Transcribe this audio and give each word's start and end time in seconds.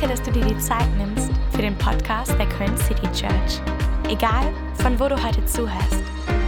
Danke, 0.00 0.16
dass 0.16 0.22
du 0.22 0.32
dir 0.32 0.46
die 0.46 0.58
Zeit 0.58 0.86
nimmst 0.96 1.30
für 1.50 1.60
den 1.60 1.76
Podcast 1.76 2.32
der 2.38 2.46
Köln 2.46 2.74
City 2.78 3.06
Church. 3.12 3.60
Egal, 4.08 4.50
von 4.76 4.98
wo 4.98 5.08
du 5.08 5.22
heute 5.22 5.44
zuhörst, 5.44 6.02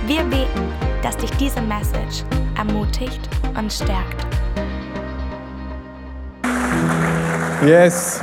wir 0.06 0.22
beten, 0.22 0.72
dass 1.02 1.18
dich 1.18 1.30
diese 1.32 1.60
Message 1.60 2.24
ermutigt 2.56 3.20
und 3.58 3.70
stärkt. 3.70 4.26
Yes. 7.66 8.20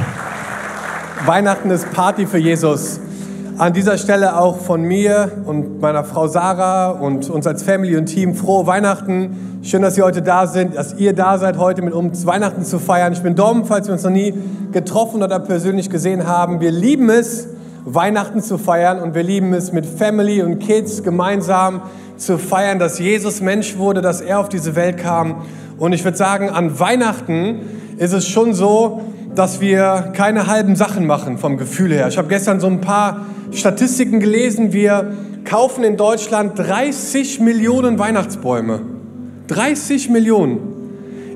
Weihnachten 1.25 1.69
ist 1.69 1.91
Party 1.91 2.25
für 2.25 2.39
Jesus. 2.39 2.99
An 3.59 3.73
dieser 3.73 3.97
Stelle 3.97 4.39
auch 4.39 4.57
von 4.57 4.83
mir 4.83 5.33
und 5.43 5.81
meiner 5.81 6.05
Frau 6.05 6.29
Sarah 6.29 6.91
und 6.91 7.29
uns 7.29 7.45
als 7.45 7.61
Family 7.61 7.97
und 7.97 8.05
Team 8.05 8.33
frohe 8.33 8.65
Weihnachten. 8.67 9.59
Schön, 9.63 9.81
dass 9.81 9.97
ihr 9.97 10.05
heute 10.05 10.21
da 10.21 10.47
sind, 10.47 10.77
dass 10.77 10.93
ihr 10.97 11.11
da 11.11 11.37
seid, 11.37 11.57
heute 11.57 11.81
mit 11.81 11.93
uns 11.93 12.25
Weihnachten 12.25 12.63
zu 12.63 12.79
feiern. 12.79 13.11
Ich 13.11 13.21
bin 13.21 13.35
Dom, 13.35 13.65
falls 13.65 13.87
wir 13.87 13.93
uns 13.93 14.03
noch 14.03 14.11
nie 14.11 14.33
getroffen 14.71 15.21
oder 15.21 15.41
persönlich 15.41 15.89
gesehen 15.89 16.25
haben. 16.25 16.61
Wir 16.61 16.71
lieben 16.71 17.09
es, 17.09 17.49
Weihnachten 17.83 18.41
zu 18.41 18.57
feiern 18.57 19.01
und 19.01 19.13
wir 19.13 19.23
lieben 19.23 19.51
es, 19.51 19.73
mit 19.73 19.85
Family 19.85 20.41
und 20.41 20.59
Kids 20.59 21.03
gemeinsam 21.03 21.81
zu 22.15 22.37
feiern, 22.37 22.79
dass 22.79 22.97
Jesus 22.97 23.41
Mensch 23.41 23.77
wurde, 23.77 24.01
dass 24.01 24.21
er 24.21 24.39
auf 24.39 24.47
diese 24.47 24.77
Welt 24.77 24.95
kam. 24.95 25.41
Und 25.77 25.91
ich 25.91 26.05
würde 26.05 26.15
sagen, 26.15 26.49
an 26.49 26.79
Weihnachten 26.79 27.59
ist 27.97 28.13
es 28.13 28.25
schon 28.25 28.53
so, 28.53 29.01
dass 29.39 29.61
wir 29.61 30.11
keine 30.11 30.47
halben 30.47 30.75
Sachen 30.75 31.07
machen 31.07 31.37
vom 31.37 31.55
Gefühl 31.55 31.93
her. 31.93 32.09
Ich 32.09 32.17
habe 32.17 32.27
gestern 32.27 32.59
so 32.59 32.67
ein 32.67 32.81
paar 32.81 33.25
Statistiken 33.53 34.19
gelesen. 34.19 34.73
Wir 34.73 35.13
kaufen 35.45 35.85
in 35.85 35.95
Deutschland 35.95 36.59
30 36.59 37.39
Millionen 37.39 37.97
Weihnachtsbäume. 37.97 38.81
30 39.47 40.09
Millionen. 40.09 40.57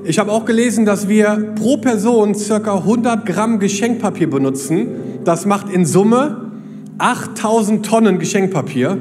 Ich 0.04 0.18
habe 0.18 0.30
auch 0.32 0.44
gelesen, 0.44 0.84
dass 0.84 1.08
wir 1.08 1.54
pro 1.58 1.78
Person 1.78 2.34
circa 2.34 2.74
100 2.74 3.24
Gramm 3.24 3.58
Geschenkpapier 3.58 4.28
benutzen. 4.28 4.88
Das 5.24 5.46
macht 5.46 5.70
in 5.70 5.86
Summe 5.86 6.50
8000 6.98 7.86
Tonnen 7.86 8.18
Geschenkpapier. 8.18 8.98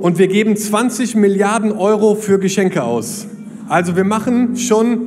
Und 0.00 0.18
wir 0.18 0.28
geben 0.28 0.56
20 0.56 1.14
Milliarden 1.14 1.72
Euro 1.72 2.14
für 2.14 2.38
Geschenke 2.38 2.84
aus. 2.84 3.26
Also 3.68 3.96
wir 3.96 4.04
machen 4.04 4.56
schon 4.56 4.98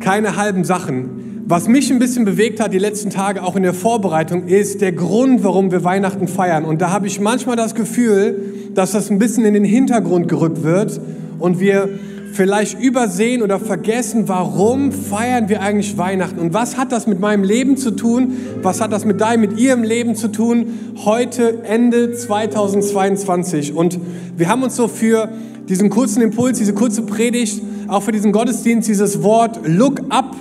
keine 0.00 0.34
halben 0.36 0.64
Sachen. 0.64 1.23
Was 1.46 1.68
mich 1.68 1.92
ein 1.92 1.98
bisschen 1.98 2.24
bewegt 2.24 2.58
hat 2.58 2.72
die 2.72 2.78
letzten 2.78 3.10
Tage, 3.10 3.42
auch 3.42 3.54
in 3.54 3.64
der 3.64 3.74
Vorbereitung, 3.74 4.46
ist 4.46 4.80
der 4.80 4.92
Grund, 4.92 5.44
warum 5.44 5.70
wir 5.70 5.84
Weihnachten 5.84 6.26
feiern. 6.26 6.64
Und 6.64 6.80
da 6.80 6.90
habe 6.90 7.06
ich 7.06 7.20
manchmal 7.20 7.54
das 7.54 7.74
Gefühl, 7.74 8.70
dass 8.74 8.92
das 8.92 9.10
ein 9.10 9.18
bisschen 9.18 9.44
in 9.44 9.52
den 9.52 9.64
Hintergrund 9.64 10.26
gerückt 10.28 10.62
wird 10.62 10.98
und 11.38 11.60
wir 11.60 11.90
vielleicht 12.32 12.80
übersehen 12.80 13.42
oder 13.42 13.60
vergessen, 13.60 14.26
warum 14.26 14.90
feiern 14.90 15.50
wir 15.50 15.60
eigentlich 15.60 15.98
Weihnachten 15.98 16.38
und 16.38 16.54
was 16.54 16.78
hat 16.78 16.92
das 16.92 17.06
mit 17.06 17.20
meinem 17.20 17.44
Leben 17.44 17.76
zu 17.76 17.90
tun, 17.90 18.38
was 18.62 18.80
hat 18.80 18.90
das 18.90 19.04
mit 19.04 19.20
deinem, 19.20 19.42
mit 19.42 19.58
ihrem 19.58 19.82
Leben 19.82 20.16
zu 20.16 20.28
tun, 20.28 20.66
heute 21.04 21.62
Ende 21.64 22.14
2022. 22.14 23.74
Und 23.74 24.00
wir 24.38 24.48
haben 24.48 24.62
uns 24.62 24.76
so 24.76 24.88
für 24.88 25.28
diesen 25.68 25.90
kurzen 25.90 26.22
Impuls, 26.22 26.58
diese 26.58 26.72
kurze 26.72 27.02
Predigt, 27.02 27.62
auch 27.86 28.02
für 28.02 28.12
diesen 28.12 28.32
Gottesdienst, 28.32 28.88
dieses 28.88 29.22
Wort 29.22 29.60
Look 29.66 30.00
Up 30.08 30.33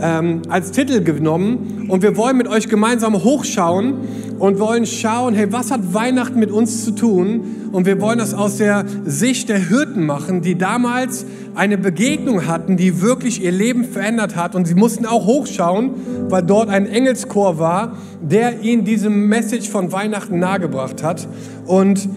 ähm, 0.00 0.42
als 0.48 0.70
Titel 0.70 1.02
genommen 1.02 1.86
und 1.88 2.02
wir 2.02 2.16
wollen 2.16 2.36
mit 2.36 2.48
euch 2.48 2.68
gemeinsam 2.68 3.22
hochschauen 3.22 3.94
und 4.38 4.58
wollen 4.58 4.86
schauen, 4.86 5.34
hey, 5.34 5.52
was 5.52 5.70
hat 5.70 5.94
Weihnachten 5.94 6.38
mit 6.38 6.50
uns 6.50 6.84
zu 6.84 6.90
tun? 6.92 7.68
Und 7.72 7.86
wir 7.86 8.00
wollen 8.00 8.18
das 8.18 8.34
aus 8.34 8.56
der 8.56 8.84
Sicht 9.04 9.48
der 9.48 9.58
Hirten 9.58 10.06
machen, 10.06 10.42
die 10.42 10.56
damals 10.56 11.24
eine 11.54 11.78
Begegnung 11.78 12.46
hatten, 12.46 12.76
die 12.76 13.00
wirklich 13.00 13.42
ihr 13.42 13.52
Leben 13.52 13.84
verändert 13.84 14.36
hat. 14.36 14.54
Und 14.54 14.66
sie 14.66 14.74
mussten 14.74 15.06
auch 15.06 15.26
hochschauen, 15.26 15.90
weil 16.28 16.42
dort 16.42 16.68
ein 16.68 16.86
Engelschor 16.86 17.58
war, 17.58 17.96
der 18.20 18.60
ihnen 18.60 18.84
diese 18.84 19.10
Message 19.10 19.68
von 19.68 19.92
Weihnachten 19.92 20.38
nahegebracht 20.38 21.02
hat. 21.02 21.28
Und 21.66 22.08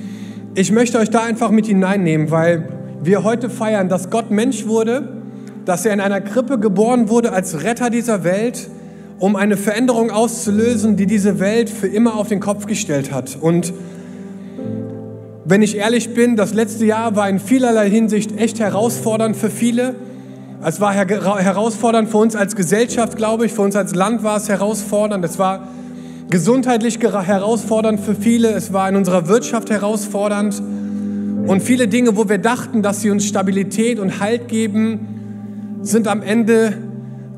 ich 0.55 0.71
möchte 0.71 0.97
euch 0.97 1.09
da 1.09 1.23
einfach 1.23 1.51
mit 1.51 1.67
hineinnehmen, 1.67 2.31
weil 2.31 2.67
wir 3.03 3.23
heute 3.23 3.49
feiern, 3.49 3.89
dass 3.89 4.09
Gott 4.09 4.31
Mensch 4.31 4.65
wurde 4.65 5.16
dass 5.67 5.85
er 5.85 5.91
in 5.91 5.99
einer 5.99 6.21
Krippe 6.21 6.59
geboren 6.59 7.09
wurde 7.09 7.33
als 7.33 7.61
Retter 7.63 7.89
dieser 7.89 8.23
Welt, 8.23 8.69
um 9.19 9.35
eine 9.35 9.57
Veränderung 9.57 10.11
auszulösen, 10.11 10.95
die 10.95 11.07
diese 11.07 11.41
Welt 11.41 11.69
für 11.69 11.87
immer 11.87 12.15
auf 12.15 12.29
den 12.29 12.39
Kopf 12.39 12.67
gestellt 12.67 13.11
hat. 13.11 13.37
Und 13.41 13.73
wenn 15.43 15.61
ich 15.61 15.75
ehrlich 15.75 16.13
bin, 16.13 16.37
das 16.37 16.53
letzte 16.53 16.85
Jahr 16.85 17.17
war 17.17 17.27
in 17.27 17.39
vielerlei 17.39 17.89
Hinsicht 17.89 18.39
echt 18.39 18.61
herausfordernd 18.61 19.35
für 19.35 19.49
viele. 19.49 19.95
Es 20.63 20.79
war 20.79 20.93
herausfordernd 20.93 22.07
für 22.07 22.17
uns 22.17 22.37
als 22.37 22.55
Gesellschaft, 22.55 23.17
glaube 23.17 23.45
ich. 23.45 23.51
Für 23.51 23.63
uns 23.63 23.75
als 23.75 23.93
Land 23.93 24.23
war 24.23 24.37
es 24.37 24.47
herausfordernd. 24.47 25.25
Es 25.25 25.37
war 25.37 25.67
gesundheitlich 26.29 26.97
herausfordernd 27.01 27.99
für 27.99 28.15
viele. 28.15 28.51
Es 28.51 28.71
war 28.71 28.87
in 28.87 28.95
unserer 28.95 29.27
Wirtschaft 29.27 29.69
herausfordernd. 29.69 30.61
Und 31.45 31.61
viele 31.61 31.89
Dinge, 31.89 32.15
wo 32.15 32.29
wir 32.29 32.37
dachten, 32.37 32.81
dass 32.81 33.01
sie 33.01 33.09
uns 33.09 33.25
Stabilität 33.25 33.99
und 33.99 34.21
Halt 34.21 34.47
geben, 34.47 35.16
sind 35.81 36.07
am 36.07 36.21
Ende 36.21 36.73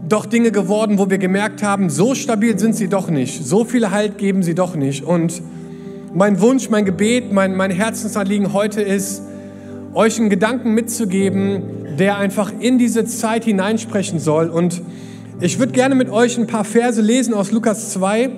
doch 0.07 0.25
Dinge 0.25 0.51
geworden, 0.51 0.97
wo 0.97 1.09
wir 1.09 1.17
gemerkt 1.17 1.61
haben, 1.61 1.89
so 1.89 2.15
stabil 2.15 2.57
sind 2.57 2.75
sie 2.75 2.87
doch 2.87 3.09
nicht, 3.09 3.45
so 3.45 3.63
viel 3.63 3.91
Halt 3.91 4.17
geben 4.17 4.43
sie 4.43 4.55
doch 4.55 4.75
nicht. 4.75 5.03
Und 5.03 5.41
mein 6.13 6.41
Wunsch, 6.41 6.69
mein 6.69 6.85
Gebet, 6.85 7.31
mein, 7.31 7.55
mein 7.55 7.71
Herzensanliegen 7.71 8.53
heute 8.53 8.81
ist, 8.81 9.21
euch 9.93 10.19
einen 10.19 10.29
Gedanken 10.29 10.73
mitzugeben, 10.73 11.61
der 11.97 12.17
einfach 12.17 12.51
in 12.59 12.77
diese 12.79 13.05
Zeit 13.05 13.45
hineinsprechen 13.45 14.19
soll. 14.19 14.49
Und 14.49 14.81
ich 15.41 15.59
würde 15.59 15.73
gerne 15.73 15.95
mit 15.95 16.09
euch 16.09 16.37
ein 16.37 16.47
paar 16.47 16.63
Verse 16.63 17.01
lesen 17.01 17.33
aus 17.33 17.51
Lukas 17.51 17.91
2 17.91 18.29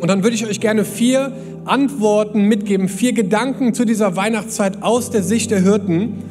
und 0.00 0.08
dann 0.08 0.22
würde 0.22 0.36
ich 0.36 0.46
euch 0.46 0.60
gerne 0.60 0.84
vier 0.84 1.32
Antworten 1.64 2.42
mitgeben, 2.42 2.88
vier 2.88 3.12
Gedanken 3.12 3.74
zu 3.74 3.84
dieser 3.84 4.16
Weihnachtszeit 4.16 4.82
aus 4.82 5.10
der 5.10 5.22
Sicht 5.22 5.50
der 5.50 5.60
Hirten. 5.60 6.22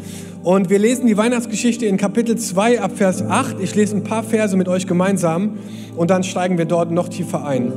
Und 0.44 0.70
wir 0.70 0.78
lesen 0.78 1.08
die 1.08 1.16
Weihnachtsgeschichte 1.16 1.86
in 1.86 1.96
Kapitel 1.96 2.38
2 2.38 2.82
ab 2.82 2.92
Vers 2.98 3.22
8. 3.22 3.62
Ich 3.62 3.76
lese 3.76 3.96
ein 3.96 4.04
paar 4.04 4.24
Verse 4.24 4.58
mit 4.58 4.68
euch 4.68 4.88
gemeinsam 4.88 5.58
und 5.96 6.10
dann 6.12 6.26
steigen 6.26 6.58
wir 6.58 6.66
dort 6.66 6.92
noch 6.92 7.08
tiefer 7.08 7.46
ein. 7.46 7.72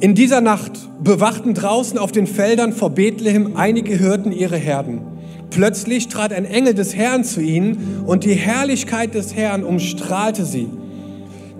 In 0.00 0.14
dieser 0.14 0.42
Nacht 0.42 0.72
bewachten 1.02 1.54
draußen 1.54 1.98
auf 1.98 2.12
den 2.12 2.26
Feldern 2.26 2.74
vor 2.74 2.90
Bethlehem 2.90 3.56
einige 3.56 3.94
Hirten 3.94 4.30
ihre 4.30 4.58
Herden. 4.58 5.00
Plötzlich 5.48 6.08
trat 6.08 6.34
ein 6.34 6.44
Engel 6.44 6.74
des 6.74 6.94
Herrn 6.94 7.24
zu 7.24 7.40
ihnen 7.40 8.04
und 8.04 8.26
die 8.26 8.34
Herrlichkeit 8.34 9.14
des 9.14 9.34
Herrn 9.34 9.64
umstrahlte 9.64 10.44
sie. 10.44 10.68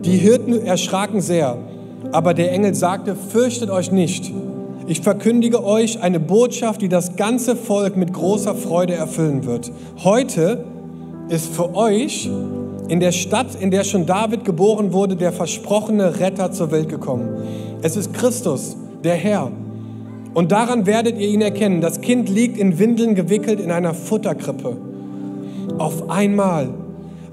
Die 0.05 0.19
Hirten 0.19 0.67
erschraken 0.67 1.23
sehr, 1.23 1.57
aber 2.13 2.35
der 2.35 2.53
Engel 2.53 2.75
sagte, 2.75 3.17
fürchtet 3.17 3.71
euch 3.71 3.91
nicht. 3.91 4.31
Ich 4.91 5.03
verkündige 5.03 5.63
euch 5.65 6.01
eine 6.01 6.19
Botschaft, 6.19 6.81
die 6.81 6.89
das 6.89 7.17
ganze 7.17 7.57
Volk 7.57 7.99
mit 7.99 8.15
großer 8.15 8.55
Freude 8.55 8.95
erfüllen 8.95 9.45
wird. 9.45 9.71
Heute 10.03 10.65
ist 11.29 11.55
für 11.55 11.75
euch 11.75 12.31
in 12.89 12.99
der 12.99 13.13
Stadt, 13.13 13.49
in 13.61 13.71
der 13.71 13.85
schon 13.85 14.07
David 14.07 14.47
geboren 14.47 14.95
wurde, 14.95 15.15
der 15.15 15.31
versprochene 15.31 16.21
Retter 16.21 16.53
zur 16.53 16.71
Welt 16.71 16.89
gekommen. 16.89 17.29
Es 17.83 17.99
ist 17.99 18.15
Christus, 18.15 18.79
der 19.05 19.17
Herr. 19.17 19.53
Und 20.33 20.53
daran 20.53 20.87
werdet 20.87 21.19
ihr 21.19 21.29
ihn 21.29 21.43
erkennen. 21.43 21.83
Das 21.83 22.01
Kind 22.01 22.31
liegt 22.31 22.57
in 22.57 22.79
Windeln 22.79 23.15
gewickelt 23.15 23.61
in 23.61 23.71
einer 23.71 23.93
Futterkrippe. 23.93 24.75
Auf 25.77 26.09
einmal 26.09 26.71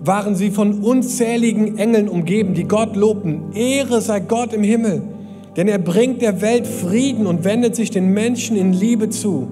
waren 0.03 0.35
sie 0.35 0.51
von 0.51 0.83
unzähligen 0.83 1.77
Engeln 1.77 2.09
umgeben, 2.09 2.53
die 2.53 2.65
Gott 2.65 2.97
lobten. 2.97 3.53
Ehre 3.53 4.01
sei 4.01 4.19
Gott 4.19 4.51
im 4.51 4.63
Himmel 4.63 5.14
denn 5.55 5.67
er 5.67 5.79
bringt 5.79 6.21
der 6.21 6.41
Welt 6.41 6.67
Frieden 6.67 7.27
und 7.27 7.43
wendet 7.43 7.75
sich 7.75 7.91
den 7.91 8.13
Menschen 8.13 8.57
in 8.57 8.73
Liebe 8.73 9.09
zu. 9.09 9.47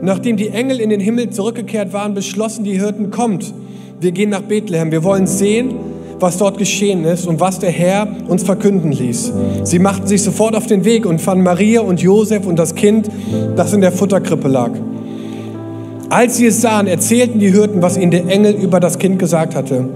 Nachdem 0.00 0.36
die 0.36 0.48
Engel 0.48 0.80
in 0.80 0.90
den 0.90 1.00
Himmel 1.00 1.30
zurückgekehrt 1.30 1.92
waren, 1.92 2.14
beschlossen 2.14 2.64
die 2.64 2.78
Hirten, 2.78 3.10
kommt, 3.10 3.52
wir 4.00 4.10
gehen 4.10 4.30
nach 4.30 4.42
Bethlehem. 4.42 4.90
Wir 4.90 5.04
wollen 5.04 5.28
sehen, 5.28 5.76
was 6.18 6.38
dort 6.38 6.58
geschehen 6.58 7.04
ist 7.04 7.26
und 7.26 7.38
was 7.38 7.60
der 7.60 7.70
Herr 7.70 8.08
uns 8.26 8.42
verkünden 8.42 8.90
ließ. 8.90 9.32
Sie 9.64 9.78
machten 9.78 10.06
sich 10.06 10.22
sofort 10.22 10.56
auf 10.56 10.66
den 10.66 10.84
Weg 10.84 11.06
und 11.06 11.20
fanden 11.20 11.44
Maria 11.44 11.82
und 11.82 12.00
Josef 12.00 12.46
und 12.46 12.58
das 12.58 12.74
Kind, 12.74 13.08
das 13.54 13.72
in 13.72 13.80
der 13.80 13.92
Futterkrippe 13.92 14.48
lag. 14.48 14.70
Als 16.08 16.36
sie 16.36 16.46
es 16.46 16.60
sahen, 16.60 16.88
erzählten 16.88 17.38
die 17.38 17.50
Hirten, 17.50 17.80
was 17.80 17.96
ihnen 17.96 18.10
der 18.10 18.26
Engel 18.26 18.54
über 18.54 18.80
das 18.80 18.98
Kind 18.98 19.18
gesagt 19.18 19.54
hatte. 19.54 19.88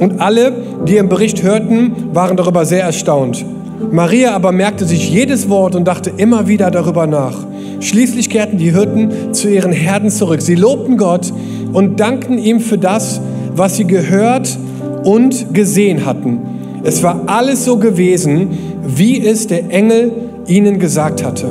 Und 0.00 0.20
alle, 0.20 0.52
die 0.86 0.96
im 0.96 1.08
Bericht 1.08 1.42
hörten, 1.42 1.92
waren 2.12 2.36
darüber 2.36 2.64
sehr 2.64 2.82
erstaunt. 2.82 3.44
Maria 3.90 4.34
aber 4.34 4.52
merkte 4.52 4.84
sich 4.84 5.10
jedes 5.10 5.48
Wort 5.48 5.74
und 5.74 5.86
dachte 5.86 6.12
immer 6.16 6.48
wieder 6.48 6.70
darüber 6.70 7.06
nach. 7.06 7.46
Schließlich 7.80 8.28
kehrten 8.28 8.58
die 8.58 8.72
Hirten 8.72 9.32
zu 9.32 9.48
ihren 9.48 9.72
Herden 9.72 10.10
zurück. 10.10 10.42
Sie 10.42 10.56
lobten 10.56 10.96
Gott 10.96 11.32
und 11.72 12.00
dankten 12.00 12.38
ihm 12.38 12.60
für 12.60 12.78
das, 12.78 13.20
was 13.54 13.76
sie 13.76 13.84
gehört 13.84 14.58
und 15.04 15.54
gesehen 15.54 16.04
hatten. 16.04 16.40
Es 16.82 17.02
war 17.02 17.22
alles 17.26 17.64
so 17.64 17.76
gewesen, 17.76 18.50
wie 18.84 19.24
es 19.24 19.46
der 19.46 19.70
Engel 19.70 20.12
ihnen 20.46 20.78
gesagt 20.78 21.24
hatte. 21.24 21.46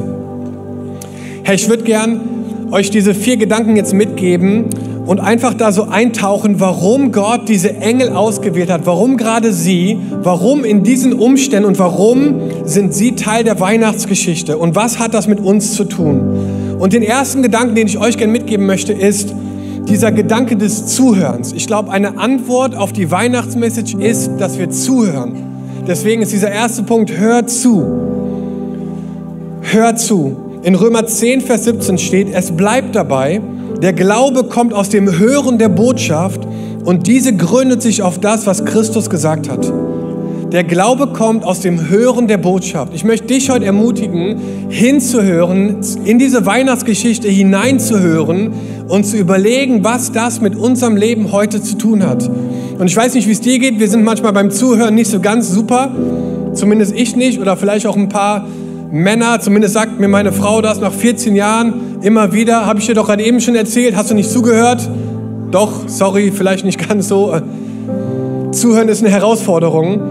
Herr, 1.43 1.55
ich 1.55 1.69
würde 1.69 1.83
gern 1.83 2.19
euch 2.71 2.89
diese 2.89 3.13
vier 3.13 3.37
Gedanken 3.37 3.75
jetzt 3.77 3.93
mitgeben 3.93 4.65
und 5.07 5.21
einfach 5.21 5.53
da 5.53 5.71
so 5.71 5.83
eintauchen, 5.83 6.59
warum 6.59 7.13
Gott 7.13 7.47
diese 7.47 7.77
Engel 7.77 8.09
ausgewählt 8.09 8.69
hat, 8.69 8.85
warum 8.85 9.15
gerade 9.15 9.53
sie, 9.53 9.97
warum 10.21 10.65
in 10.65 10.83
diesen 10.83 11.13
Umständen 11.13 11.65
und 11.65 11.79
warum 11.79 12.41
sind 12.65 12.93
sie 12.93 13.15
Teil 13.15 13.45
der 13.45 13.59
Weihnachtsgeschichte 13.61 14.57
und 14.57 14.75
was 14.75 14.99
hat 14.99 15.13
das 15.13 15.27
mit 15.27 15.39
uns 15.39 15.73
zu 15.73 15.85
tun. 15.85 16.75
Und 16.77 16.91
den 16.91 17.01
ersten 17.01 17.41
Gedanken, 17.41 17.73
den 17.73 17.87
ich 17.87 17.97
euch 17.97 18.17
gerne 18.17 18.33
mitgeben 18.33 18.65
möchte, 18.65 18.91
ist 18.91 19.33
dieser 19.87 20.11
Gedanke 20.11 20.57
des 20.57 20.87
Zuhörens. 20.87 21.53
Ich 21.53 21.67
glaube, 21.67 21.89
eine 21.91 22.17
Antwort 22.17 22.75
auf 22.75 22.91
die 22.91 23.09
Weihnachtsmessage 23.09 23.95
ist, 23.97 24.31
dass 24.39 24.59
wir 24.59 24.69
zuhören. 24.69 25.37
Deswegen 25.87 26.21
ist 26.21 26.33
dieser 26.33 26.51
erste 26.51 26.83
Punkt, 26.83 27.17
hör 27.17 27.47
zu. 27.47 27.81
Hör 29.61 29.95
zu. 29.95 30.35
In 30.63 30.75
Römer 30.75 31.05
10, 31.05 31.39
Vers 31.39 31.63
17 31.63 31.97
steht, 31.97 32.27
es 32.33 32.51
bleibt 32.51 32.93
dabei, 32.93 33.39
der 33.81 33.93
Glaube 33.93 34.43
kommt 34.45 34.73
aus 34.73 34.89
dem 34.89 35.19
Hören 35.19 35.57
der 35.59 35.69
Botschaft 35.69 36.47
und 36.83 37.07
diese 37.07 37.35
gründet 37.35 37.81
sich 37.81 38.01
auf 38.01 38.19
das, 38.19 38.47
was 38.47 38.65
Christus 38.65 39.09
gesagt 39.09 39.49
hat. 39.49 39.71
Der 40.51 40.63
Glaube 40.63 41.07
kommt 41.07 41.43
aus 41.43 41.59
dem 41.59 41.89
Hören 41.89 42.27
der 42.27 42.37
Botschaft. 42.37 42.93
Ich 42.95 43.03
möchte 43.03 43.27
dich 43.27 43.49
heute 43.49 43.65
ermutigen, 43.65 44.39
hinzuhören, 44.69 45.81
in 46.05 46.17
diese 46.19 46.45
Weihnachtsgeschichte 46.45 47.27
hineinzuhören 47.27 48.53
und 48.87 49.05
zu 49.05 49.17
überlegen, 49.17 49.83
was 49.83 50.13
das 50.13 50.39
mit 50.39 50.55
unserem 50.55 50.95
Leben 50.95 51.33
heute 51.33 51.61
zu 51.61 51.77
tun 51.77 52.07
hat. 52.07 52.29
Und 52.79 52.87
ich 52.87 52.95
weiß 52.95 53.15
nicht, 53.15 53.27
wie 53.27 53.33
es 53.33 53.41
dir 53.41 53.59
geht. 53.59 53.79
Wir 53.79 53.89
sind 53.89 54.05
manchmal 54.05 54.31
beim 54.31 54.49
Zuhören 54.49 54.95
nicht 54.95 55.11
so 55.11 55.19
ganz 55.19 55.51
super. 55.51 55.91
Zumindest 56.53 56.95
ich 56.95 57.15
nicht 57.15 57.41
oder 57.41 57.57
vielleicht 57.57 57.85
auch 57.85 57.97
ein 57.97 58.07
paar 58.07 58.47
Männer, 58.91 59.39
zumindest 59.41 59.73
sagt 59.73 59.99
mir 59.99 60.07
meine 60.07 60.31
Frau 60.31 60.61
das 60.61 60.79
nach 60.79 60.93
14 60.93 61.35
Jahren 61.35 61.97
immer 62.01 62.31
wieder, 62.31 62.65
habe 62.65 62.79
ich 62.79 62.85
dir 62.85 62.95
doch 62.95 63.07
gerade 63.07 63.23
eben 63.23 63.41
schon 63.41 63.55
erzählt, 63.55 63.95
hast 63.95 64.11
du 64.11 64.15
nicht 64.15 64.29
zugehört? 64.29 64.89
Doch, 65.51 65.87
sorry, 65.87 66.31
vielleicht 66.31 66.63
nicht 66.63 66.87
ganz 66.87 67.07
so. 67.07 67.35
Zuhören 68.51 68.87
ist 68.87 69.01
eine 69.01 69.11
Herausforderung. 69.11 70.01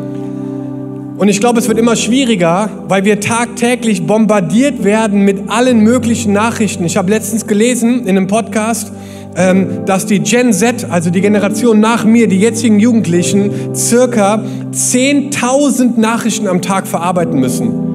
Und 1.17 1.29
ich 1.29 1.41
glaube, 1.41 1.59
es 1.59 1.69
wird 1.69 1.79
immer 1.79 1.97
schwieriger, 1.97 2.69
weil 2.89 3.05
wir 3.05 3.21
tagtäglich 3.21 4.07
bombardiert 4.07 4.85
werden 4.85 5.23
mit 5.23 5.49
allen 5.49 5.81
möglichen 5.81 6.35
Nachrichten. 6.35 6.85
Ich 6.85 6.99
habe 6.99 7.11
letztens 7.11 7.47
gelesen 7.47 8.01
in 8.01 8.11
einem 8.11 8.27
Podcast, 8.27 8.93
ähm, 9.35 9.87
dass 9.87 10.05
die 10.05 10.21
Gen 10.21 10.53
Z, 10.53 10.87
also 10.91 11.09
die 11.09 11.23
Generation 11.23 11.81
nach 11.81 12.05
mir, 12.05 12.29
die 12.29 12.39
jetzigen 12.39 12.79
Jugendlichen, 12.79 13.75
circa 13.75 14.43
10.000 14.73 15.99
Nachrichten 15.99 16.49
am 16.49 16.61
Tag 16.61 16.87
verarbeiten 16.87 17.41
müssen. 17.41 17.86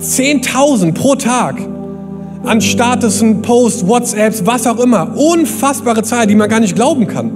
10.000 0.00 0.92
pro 0.92 1.14
Tag 1.14 1.56
an 2.44 2.60
Statusen, 2.60 3.42
Posts, 3.42 3.86
WhatsApps, 3.88 4.44
was 4.44 4.66
auch 4.66 4.78
immer. 4.78 5.16
Unfassbare 5.16 6.02
Zahl, 6.02 6.26
die 6.26 6.34
man 6.34 6.48
gar 6.48 6.60
nicht 6.60 6.74
glauben 6.74 7.06
kann. 7.06 7.30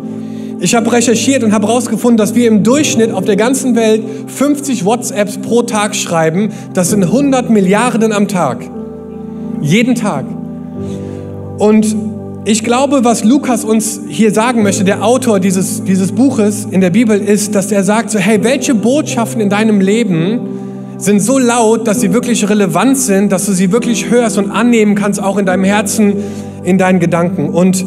Ich 0.61 0.75
habe 0.75 0.93
recherchiert 0.93 1.45
und 1.45 1.53
habe 1.53 1.69
herausgefunden, 1.69 2.17
dass 2.17 2.35
wir 2.35 2.49
im 2.49 2.65
Durchschnitt 2.65 3.13
auf 3.13 3.25
der 3.25 3.37
ganzen 3.37 3.77
Welt 3.77 4.03
50 4.27 4.85
WhatsApps 4.85 5.39
pro 5.39 5.63
Tag 5.63 5.95
schreiben. 5.95 6.51
Das 6.75 6.91
sind 6.91 7.05
100 7.05 7.49
Milliarden 7.49 8.13
am 8.13 8.27
Tag. 8.27 8.69
Jeden 9.61 9.95
Tag. 9.95 10.25
Und 11.59 11.95
ich 12.45 12.65
glaube, 12.65 13.05
was 13.05 13.25
Lukas 13.25 13.65
uns 13.65 14.01
hier 14.09 14.33
sagen 14.33 14.63
möchte, 14.63 14.83
der 14.83 15.05
Autor 15.05 15.39
dieses, 15.39 15.85
dieses 15.85 16.13
Buches 16.13 16.67
in 16.69 16.81
der 16.81 16.91
Bibel, 16.91 17.21
ist, 17.21 17.55
dass 17.55 17.71
er 17.71 17.85
sagt 17.85 18.11
so, 18.11 18.19
hey, 18.19 18.43
welche 18.43 18.75
Botschaften 18.75 19.41
in 19.41 19.51
deinem 19.51 19.81
Leben 19.81 20.41
sind 20.99 21.21
so 21.21 21.39
laut, 21.39 21.87
dass 21.87 22.01
sie 22.01 22.13
wirklich 22.13 22.49
relevant 22.49 22.99
sind, 22.99 23.33
dass 23.33 23.47
du 23.47 23.53
sie 23.53 23.73
wirklich 23.73 24.11
hörst 24.11 24.37
und 24.37 24.51
annehmen 24.51 24.95
kannst, 24.95 25.23
auch 25.23 25.39
in 25.39 25.47
deinem 25.47 25.65
Herzen, 25.65 26.15
in 26.65 26.77
deinen 26.77 26.99
Gedanken. 26.99 27.49
Und 27.49 27.85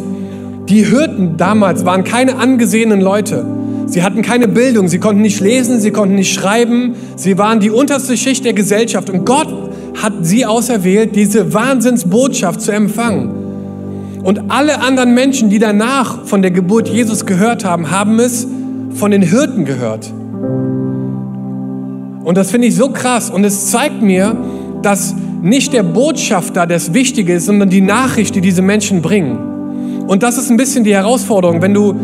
die 0.70 0.86
Hirten 0.86 1.36
damals 1.38 1.86
waren 1.86 2.06
keine 2.06 2.38
angesehenen 2.38 3.02
Leute. 3.02 3.46
Sie 3.88 4.04
hatten 4.04 4.22
keine 4.22 4.48
Bildung, 4.48 4.88
sie 4.88 5.00
konnten 5.00 5.22
nicht 5.22 5.42
lesen, 5.42 5.82
sie 5.82 5.92
konnten 5.92 6.16
nicht 6.16 6.34
schreiben, 6.34 6.96
sie 7.18 7.38
waren 7.38 7.60
die 7.60 7.70
unterste 7.70 8.16
Schicht 8.16 8.46
der 8.46 8.54
Gesellschaft. 8.54 9.10
Und 9.10 9.26
Gott 9.26 9.50
hat 10.02 10.14
sie 10.22 10.46
auserwählt, 10.46 11.14
diese 11.14 11.54
Wahnsinnsbotschaft 11.54 12.62
zu 12.62 12.72
empfangen. 12.72 13.30
Und 14.24 14.50
alle 14.50 14.80
anderen 14.80 15.14
Menschen, 15.14 15.50
die 15.50 15.60
danach 15.60 16.26
von 16.26 16.42
der 16.42 16.52
Geburt 16.52 16.88
Jesus 16.88 17.26
gehört 17.26 17.66
haben, 17.66 17.92
haben 17.92 18.20
es 18.20 18.48
von 18.94 19.12
den 19.12 19.22
Hirten 19.22 19.66
gehört. 19.66 20.14
Und 22.24 22.38
das 22.38 22.52
finde 22.52 22.68
ich 22.68 22.76
so 22.76 22.90
krass. 22.90 23.30
Und 23.30 23.44
es 23.44 23.72
zeigt 23.72 24.02
mir, 24.02 24.36
dass 24.82 25.16
nicht 25.42 25.74
der 25.74 25.84
Botschafter 25.84 26.68
das 26.68 26.94
Wichtige 26.94 27.34
ist, 27.34 27.46
sondern 27.46 27.70
die 27.70 27.82
Nachricht, 27.82 28.36
die 28.36 28.42
diese 28.42 28.62
Menschen 28.62 29.02
bringen. 29.02 30.06
Und 30.08 30.24
das 30.24 30.38
ist 30.38 30.50
ein 30.50 30.58
bisschen 30.58 30.84
die 30.84 30.94
Herausforderung, 30.94 31.62
wenn 31.62 31.74
du 31.74 31.96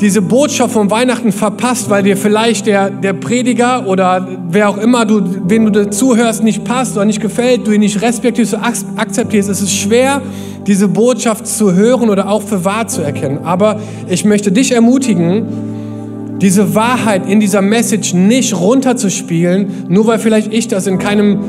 diese 0.00 0.22
Botschaft 0.22 0.72
von 0.72 0.90
Weihnachten 0.90 1.32
verpasst, 1.32 1.88
weil 1.88 2.02
dir 2.02 2.16
vielleicht 2.16 2.66
der, 2.66 2.90
der 2.90 3.12
Prediger 3.12 3.86
oder 3.86 4.26
wer 4.50 4.68
auch 4.68 4.76
immer, 4.76 5.06
du, 5.06 5.22
wen 5.46 5.72
du 5.72 5.88
zuhörst, 5.90 6.42
nicht 6.42 6.64
passt 6.64 6.96
oder 6.96 7.04
nicht 7.04 7.20
gefällt, 7.20 7.66
du 7.66 7.72
ihn 7.72 7.80
nicht 7.80 8.02
respektierst, 8.02 8.56
akzeptierst, 8.96 9.48
es 9.48 9.60
ist 9.60 9.72
schwer, 9.72 10.20
diese 10.66 10.88
Botschaft 10.88 11.46
zu 11.46 11.74
hören 11.74 12.10
oder 12.10 12.28
auch 12.28 12.42
für 12.42 12.64
wahr 12.64 12.88
zu 12.88 13.02
erkennen. 13.02 13.40
Aber 13.44 13.80
ich 14.08 14.24
möchte 14.24 14.50
dich 14.50 14.72
ermutigen, 14.72 15.73
diese 16.40 16.74
Wahrheit 16.74 17.28
in 17.28 17.40
dieser 17.40 17.62
Message 17.62 18.14
nicht 18.14 18.58
runterzuspielen, 18.58 19.86
nur 19.88 20.06
weil 20.06 20.18
vielleicht 20.18 20.52
ich 20.52 20.68
das 20.68 20.86
in 20.86 20.98
keinem 20.98 21.40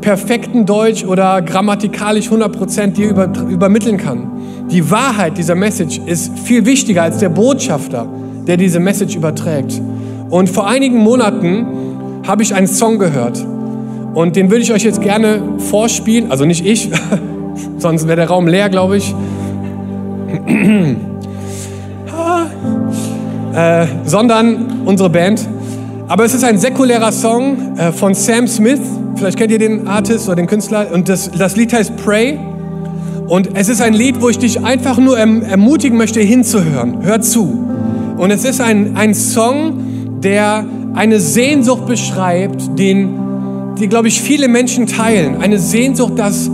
perfekten 0.00 0.66
Deutsch 0.66 1.04
oder 1.04 1.40
grammatikalisch 1.42 2.28
100% 2.28 2.88
dir 2.88 3.08
über, 3.08 3.30
übermitteln 3.48 3.96
kann. 3.96 4.30
Die 4.70 4.90
Wahrheit 4.90 5.38
dieser 5.38 5.54
Message 5.54 6.00
ist 6.04 6.38
viel 6.38 6.66
wichtiger 6.66 7.02
als 7.02 7.18
der 7.18 7.28
Botschafter, 7.28 8.06
der 8.46 8.56
diese 8.56 8.80
Message 8.80 9.16
überträgt. 9.16 9.80
Und 10.28 10.50
vor 10.50 10.66
einigen 10.68 10.98
Monaten 10.98 11.66
habe 12.26 12.42
ich 12.42 12.54
einen 12.54 12.66
Song 12.66 12.98
gehört 12.98 13.44
und 14.14 14.36
den 14.36 14.50
würde 14.50 14.62
ich 14.62 14.72
euch 14.72 14.82
jetzt 14.82 15.00
gerne 15.00 15.40
vorspielen, 15.58 16.30
also 16.30 16.44
nicht 16.44 16.66
ich, 16.66 16.90
sonst 17.78 18.06
wäre 18.06 18.16
der 18.16 18.28
Raum 18.28 18.48
leer, 18.48 18.68
glaube 18.68 18.98
ich. 18.98 19.14
äh, 23.54 23.86
sondern 24.04 24.82
unsere 24.84 25.10
Band. 25.10 25.46
Aber 26.08 26.24
es 26.24 26.34
ist 26.34 26.44
ein 26.44 26.58
säkulärer 26.58 27.12
Song 27.12 27.76
äh, 27.76 27.92
von 27.92 28.14
Sam 28.14 28.46
Smith. 28.46 28.80
Vielleicht 29.16 29.38
kennt 29.38 29.50
ihr 29.50 29.58
den 29.58 29.86
Artist 29.86 30.26
oder 30.26 30.36
den 30.36 30.46
Künstler. 30.46 30.88
Und 30.92 31.08
das, 31.08 31.30
das 31.30 31.56
Lied 31.56 31.72
heißt 31.72 31.96
Pray. 31.96 32.38
Und 33.28 33.50
es 33.54 33.68
ist 33.68 33.80
ein 33.80 33.94
Lied, 33.94 34.20
wo 34.20 34.28
ich 34.28 34.38
dich 34.38 34.62
einfach 34.62 34.98
nur 34.98 35.18
erm 35.18 35.42
ermutigen 35.42 35.96
möchte, 35.96 36.20
hinzuhören. 36.20 36.98
Hör 37.02 37.20
zu. 37.20 37.66
Und 38.18 38.30
es 38.30 38.44
ist 38.44 38.60
ein, 38.60 38.96
ein 38.96 39.14
Song, 39.14 40.20
der 40.22 40.66
eine 40.94 41.18
Sehnsucht 41.20 41.86
beschreibt, 41.86 42.78
den, 42.78 43.74
die, 43.78 43.88
glaube 43.88 44.08
ich, 44.08 44.20
viele 44.20 44.48
Menschen 44.48 44.86
teilen. 44.86 45.40
Eine 45.40 45.58
Sehnsucht, 45.58 46.18
dass 46.18 46.50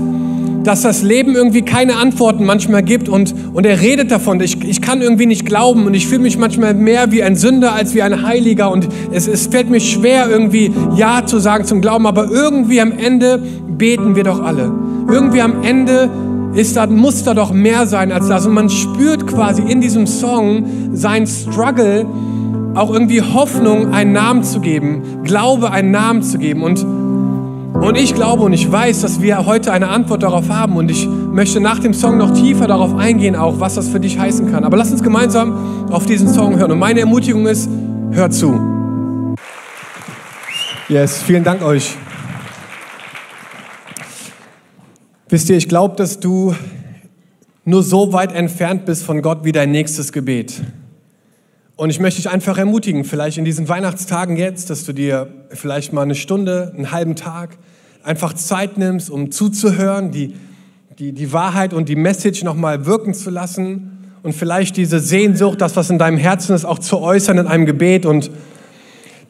dass 0.69 0.83
das 0.83 1.03
Leben 1.03 1.35
irgendwie 1.35 1.63
keine 1.63 1.97
Antworten 1.97 2.45
manchmal 2.45 2.83
gibt 2.83 3.09
und, 3.09 3.35
und 3.55 3.65
er 3.65 3.81
redet 3.81 4.11
davon, 4.11 4.39
ich, 4.43 4.63
ich 4.63 4.83
kann 4.83 5.01
irgendwie 5.01 5.25
nicht 5.25 5.47
glauben 5.47 5.87
und 5.87 5.95
ich 5.95 6.07
fühle 6.07 6.21
mich 6.21 6.37
manchmal 6.37 6.75
mehr 6.75 7.11
wie 7.11 7.23
ein 7.23 7.37
Sünder 7.37 7.73
als 7.73 7.95
wie 7.95 8.03
ein 8.03 8.23
Heiliger 8.23 8.71
und 8.71 8.87
es, 9.11 9.27
es 9.29 9.47
fällt 9.47 9.71
mir 9.71 9.81
schwer 9.81 10.29
irgendwie 10.29 10.71
Ja 10.95 11.25
zu 11.25 11.39
sagen 11.39 11.65
zum 11.65 11.81
Glauben, 11.81 12.07
aber 12.07 12.31
irgendwie 12.31 12.83
am 12.83 12.93
Ende 12.93 13.39
beten 13.79 14.15
wir 14.15 14.25
doch 14.25 14.43
alle. 14.45 14.71
Irgendwie 15.11 15.41
am 15.41 15.63
Ende 15.63 16.11
ist 16.53 16.77
da, 16.77 16.87
muss 16.87 17.25
da 17.25 17.33
doch 17.33 17.51
mehr 17.51 17.87
sein 17.87 18.13
als 18.13 18.29
das 18.29 18.45
und 18.45 18.53
man 18.53 18.69
spürt 18.69 19.27
quasi 19.27 19.63
in 19.63 19.81
diesem 19.81 20.07
Song 20.07 20.67
sein 20.93 21.27
Struggle, 21.27 22.05
auch 22.75 22.93
irgendwie 22.93 23.23
Hoffnung 23.23 23.95
einen 23.95 24.13
Namen 24.13 24.45
zu 24.45 24.61
geben, 24.61 25.23
Glaube 25.25 25.71
einen 25.71 25.93
Namen 25.93 26.23
zu 26.23 26.37
geben 26.37 26.63
und 26.63 26.85
und 27.81 27.97
ich 27.97 28.15
glaube 28.15 28.43
und 28.43 28.53
ich 28.53 28.71
weiß, 28.71 29.01
dass 29.03 29.21
wir 29.21 29.47
heute 29.47 29.73
eine 29.73 29.89
Antwort 29.89 30.23
darauf 30.23 30.49
haben. 30.49 30.77
Und 30.77 30.91
ich 30.91 31.07
möchte 31.07 31.61
nach 31.61 31.79
dem 31.79 31.95
Song 31.95 32.19
noch 32.19 32.33
tiefer 32.33 32.67
darauf 32.67 32.95
eingehen, 32.97 33.37
auch 33.37 33.61
was 33.61 33.77
das 33.77 33.89
für 33.89 34.01
dich 34.01 34.19
heißen 34.19 34.51
kann. 34.51 34.65
Aber 34.65 34.77
lass 34.77 34.91
uns 34.91 35.03
gemeinsam 35.03 35.87
auf 35.91 36.05
diesen 36.05 36.29
Song 36.29 36.59
hören. 36.59 36.73
Und 36.73 36.79
meine 36.79 37.01
Ermutigung 37.01 37.47
ist, 37.47 37.71
hör 38.11 38.31
zu. 38.31 38.59
Yes, 40.89 41.23
vielen 41.23 41.45
Dank 41.45 41.63
euch. 41.63 41.97
Wisst 45.29 45.51
ihr, 45.51 45.57
ich 45.57 45.69
glaube, 45.69 45.95
dass 45.97 46.19
du 46.19 46.55
nur 47.65 47.83
so 47.83 48.13
weit 48.13 48.35
entfernt 48.35 48.87
bist 48.87 49.05
von 49.05 49.21
Gott 49.21 49.45
wie 49.45 49.53
dein 49.53 49.71
nächstes 49.71 50.13
Gebet. 50.13 50.63
Und 51.79 51.91
ich 51.91 52.01
möchte 52.01 52.21
dich 52.21 52.29
einfach 52.29 52.59
ermutigen, 52.59 53.05
vielleicht 53.05 53.39
in 53.39 53.45
diesen 53.45 53.69
Weihnachtstagen 53.69 54.37
jetzt, 54.37 54.69
dass 54.69 54.85
du 54.85 54.93
dir 54.93 55.29
vielleicht 55.51 55.93
mal 55.93 56.03
eine 56.03 56.17
Stunde, 56.17 56.73
einen 56.75 56.91
halben 56.91 57.15
Tag 57.15 57.57
einfach 58.03 58.33
Zeit 58.33 58.79
nimmst, 58.79 59.11
um 59.11 59.31
zuzuhören, 59.31 60.11
die, 60.11 60.35
die, 60.99 61.13
die 61.13 61.33
Wahrheit 61.33 61.73
und 61.73 61.89
die 61.89 61.95
Message 61.95 62.43
nochmal 62.43 62.85
wirken 62.85 63.15
zu 63.15 63.31
lassen 63.31 64.11
und 64.25 64.35
vielleicht 64.35 64.77
diese 64.77 64.99
Sehnsucht, 64.99 65.61
das, 65.61 65.77
was 65.77 65.89
in 65.89 66.01
deinem 66.01 66.17
Herzen 66.17 66.53
ist, 66.53 66.65
auch 66.65 66.81
zu 66.81 66.99
äußern 66.99 67.39
in 67.39 67.47
einem 67.47 67.65
Gebet. 67.65 68.07
Und 68.07 68.33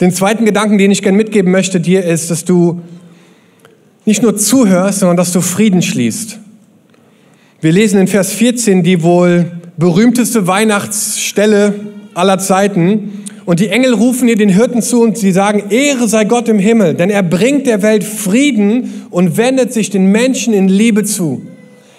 den 0.01 0.11
zweiten 0.11 0.47
Gedanken, 0.47 0.79
den 0.79 0.91
ich 0.91 1.03
gerne 1.03 1.19
mitgeben 1.19 1.53
möchte 1.53 1.81
dir, 1.81 2.03
ist, 2.03 2.31
dass 2.31 2.47
du 2.47 2.81
nicht 4.07 4.23
nur 4.23 4.39
zuhörst, 4.39 5.01
sondern 5.01 5.19
dass 5.19 5.33
du 5.33 5.43
Frieden 5.43 5.83
schließt. 5.83 6.39
Wir 7.61 7.73
lesen 7.73 8.01
in 8.01 8.09
Vers 8.09 8.33
14 8.33 8.83
die 8.83 9.03
wohl 9.03 9.53
berühmteste 9.77 10.47
Weihnachtsstelle 10.47 11.98
aller 12.19 12.39
Zeiten. 12.39 13.25
Und 13.47 13.61
die 13.61 13.69
Engel 13.69 13.95
rufen 13.95 14.29
ihr 14.29 14.37
den 14.37 14.51
Hirten 14.51 14.83
zu 14.83 15.01
und 15.01 15.17
sie 15.17 15.33
sagen, 15.33 15.71
Ehre 15.71 16.07
sei 16.07 16.25
Gott 16.25 16.49
im 16.49 16.59
Himmel, 16.59 16.95
denn 16.95 17.09
er 17.09 17.23
bringt 17.23 17.67
der 17.67 17.81
Welt 17.81 18.05
Frieden 18.05 19.07
und 19.11 19.39
wendet 19.39 19.73
sich 19.73 19.89
den 19.89 20.13
Menschen 20.13 20.53
in 20.53 20.69
Liebe 20.69 21.05
zu. 21.05 21.41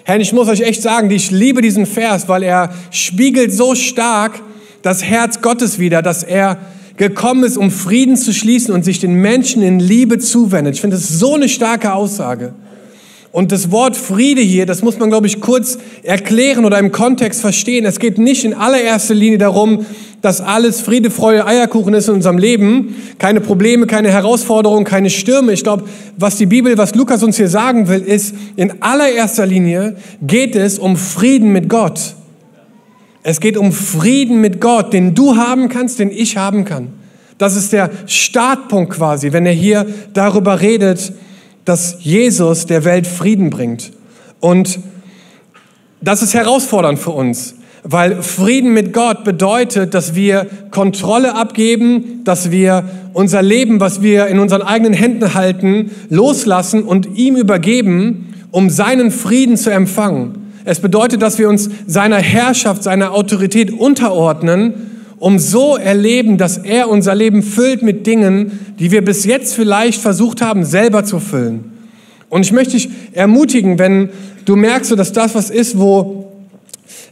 Herr, 0.04 0.20
ich 0.20 0.32
muss 0.32 0.48
euch 0.48 0.60
echt 0.60 0.82
sagen, 0.82 1.10
ich 1.10 1.30
liebe 1.30 1.60
diesen 1.60 1.86
Vers, 1.86 2.28
weil 2.28 2.44
er 2.44 2.70
spiegelt 2.90 3.52
so 3.52 3.74
stark 3.74 4.40
das 4.82 5.02
Herz 5.02 5.42
Gottes 5.42 5.78
wieder, 5.78 6.02
dass 6.02 6.22
er 6.22 6.58
gekommen 6.96 7.44
ist, 7.44 7.56
um 7.56 7.70
Frieden 7.70 8.16
zu 8.16 8.32
schließen 8.32 8.72
und 8.72 8.84
sich 8.84 9.00
den 9.00 9.14
Menschen 9.14 9.62
in 9.62 9.80
Liebe 9.80 10.18
zuwendet. 10.18 10.74
Ich 10.74 10.80
finde 10.80 10.96
das 10.96 11.08
so 11.08 11.34
eine 11.34 11.48
starke 11.48 11.94
Aussage. 11.94 12.52
Und 13.32 13.52
das 13.52 13.70
Wort 13.70 13.96
Friede 13.96 14.40
hier, 14.40 14.66
das 14.66 14.82
muss 14.82 14.98
man, 14.98 15.08
glaube 15.08 15.28
ich, 15.28 15.40
kurz 15.40 15.78
erklären 16.02 16.64
oder 16.64 16.78
im 16.80 16.90
Kontext 16.90 17.40
verstehen. 17.40 17.84
Es 17.84 18.00
geht 18.00 18.18
nicht 18.18 18.44
in 18.44 18.54
allererster 18.54 19.14
Linie 19.14 19.38
darum, 19.38 19.86
dass 20.20 20.40
alles 20.40 20.80
Friede, 20.80 21.10
Freude, 21.10 21.46
Eierkuchen 21.46 21.94
ist 21.94 22.08
in 22.08 22.14
unserem 22.14 22.38
Leben. 22.38 22.96
Keine 23.18 23.40
Probleme, 23.40 23.86
keine 23.86 24.10
Herausforderungen, 24.10 24.84
keine 24.84 25.10
Stürme. 25.10 25.52
Ich 25.52 25.62
glaube, 25.62 25.84
was 26.16 26.36
die 26.36 26.46
Bibel, 26.46 26.76
was 26.76 26.96
Lukas 26.96 27.22
uns 27.22 27.36
hier 27.36 27.48
sagen 27.48 27.86
will, 27.88 28.00
ist, 28.00 28.34
in 28.56 28.82
allererster 28.82 29.46
Linie 29.46 29.96
geht 30.20 30.56
es 30.56 30.80
um 30.80 30.96
Frieden 30.96 31.52
mit 31.52 31.68
Gott. 31.68 32.16
Es 33.22 33.38
geht 33.38 33.56
um 33.56 33.70
Frieden 33.70 34.40
mit 34.40 34.60
Gott, 34.60 34.92
den 34.92 35.14
du 35.14 35.36
haben 35.36 35.68
kannst, 35.68 36.00
den 36.00 36.10
ich 36.10 36.36
haben 36.36 36.64
kann. 36.64 36.88
Das 37.38 37.54
ist 37.54 37.72
der 37.72 37.90
Startpunkt 38.06 38.94
quasi, 38.94 39.32
wenn 39.32 39.46
er 39.46 39.52
hier 39.52 39.86
darüber 40.14 40.60
redet, 40.60 41.12
dass 41.64 41.96
Jesus 42.00 42.66
der 42.66 42.84
Welt 42.84 43.06
Frieden 43.06 43.50
bringt. 43.50 43.92
Und 44.40 44.80
das 46.00 46.22
ist 46.22 46.34
herausfordernd 46.34 46.98
für 46.98 47.10
uns, 47.10 47.54
weil 47.82 48.22
Frieden 48.22 48.72
mit 48.72 48.92
Gott 48.92 49.24
bedeutet, 49.24 49.94
dass 49.94 50.14
wir 50.14 50.46
Kontrolle 50.70 51.34
abgeben, 51.34 52.22
dass 52.24 52.50
wir 52.50 52.88
unser 53.12 53.42
Leben, 53.42 53.80
was 53.80 54.02
wir 54.02 54.26
in 54.28 54.38
unseren 54.38 54.62
eigenen 54.62 54.94
Händen 54.94 55.34
halten, 55.34 55.90
loslassen 56.08 56.84
und 56.84 57.16
ihm 57.16 57.36
übergeben, 57.36 58.34
um 58.50 58.70
seinen 58.70 59.10
Frieden 59.10 59.56
zu 59.56 59.70
empfangen. 59.70 60.52
Es 60.64 60.80
bedeutet, 60.80 61.22
dass 61.22 61.38
wir 61.38 61.48
uns 61.48 61.70
seiner 61.86 62.18
Herrschaft, 62.18 62.82
seiner 62.82 63.12
Autorität 63.12 63.70
unterordnen 63.72 64.89
um 65.20 65.38
so 65.38 65.76
erleben, 65.76 66.38
dass 66.38 66.58
er 66.58 66.88
unser 66.88 67.14
Leben 67.14 67.42
füllt 67.42 67.82
mit 67.82 68.06
Dingen, 68.06 68.74
die 68.78 68.90
wir 68.90 69.04
bis 69.04 69.24
jetzt 69.24 69.54
vielleicht 69.54 70.00
versucht 70.00 70.40
haben, 70.40 70.64
selber 70.64 71.04
zu 71.04 71.20
füllen. 71.20 71.72
Und 72.30 72.42
ich 72.46 72.52
möchte 72.52 72.72
dich 72.72 72.88
ermutigen, 73.12 73.78
wenn 73.78 74.08
du 74.46 74.56
merkst, 74.56 74.92
dass 74.92 75.12
das 75.12 75.34
was 75.34 75.50
ist, 75.50 75.78
wo, 75.78 76.32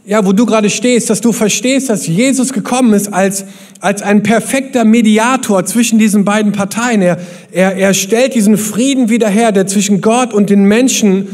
ja, 0.05 0.25
wo 0.25 0.33
du 0.33 0.47
gerade 0.47 0.71
stehst, 0.71 1.11
dass 1.11 1.21
du 1.21 1.31
verstehst, 1.31 1.89
dass 1.89 2.07
Jesus 2.07 2.51
gekommen 2.51 2.93
ist 2.93 3.13
als, 3.13 3.45
als 3.79 4.01
ein 4.01 4.23
perfekter 4.23 4.85
Mediator 4.85 5.63
zwischen 5.65 5.99
diesen 5.99 6.25
beiden 6.25 6.51
Parteien. 6.51 7.03
Er, 7.03 7.19
er, 7.51 7.75
er 7.75 7.93
stellt 7.93 8.33
diesen 8.33 8.57
Frieden 8.57 9.09
wieder 9.09 9.29
her, 9.29 9.51
der 9.51 9.67
zwischen 9.67 10.01
Gott 10.01 10.33
und 10.33 10.49
den 10.49 10.63
Menschen 10.63 11.27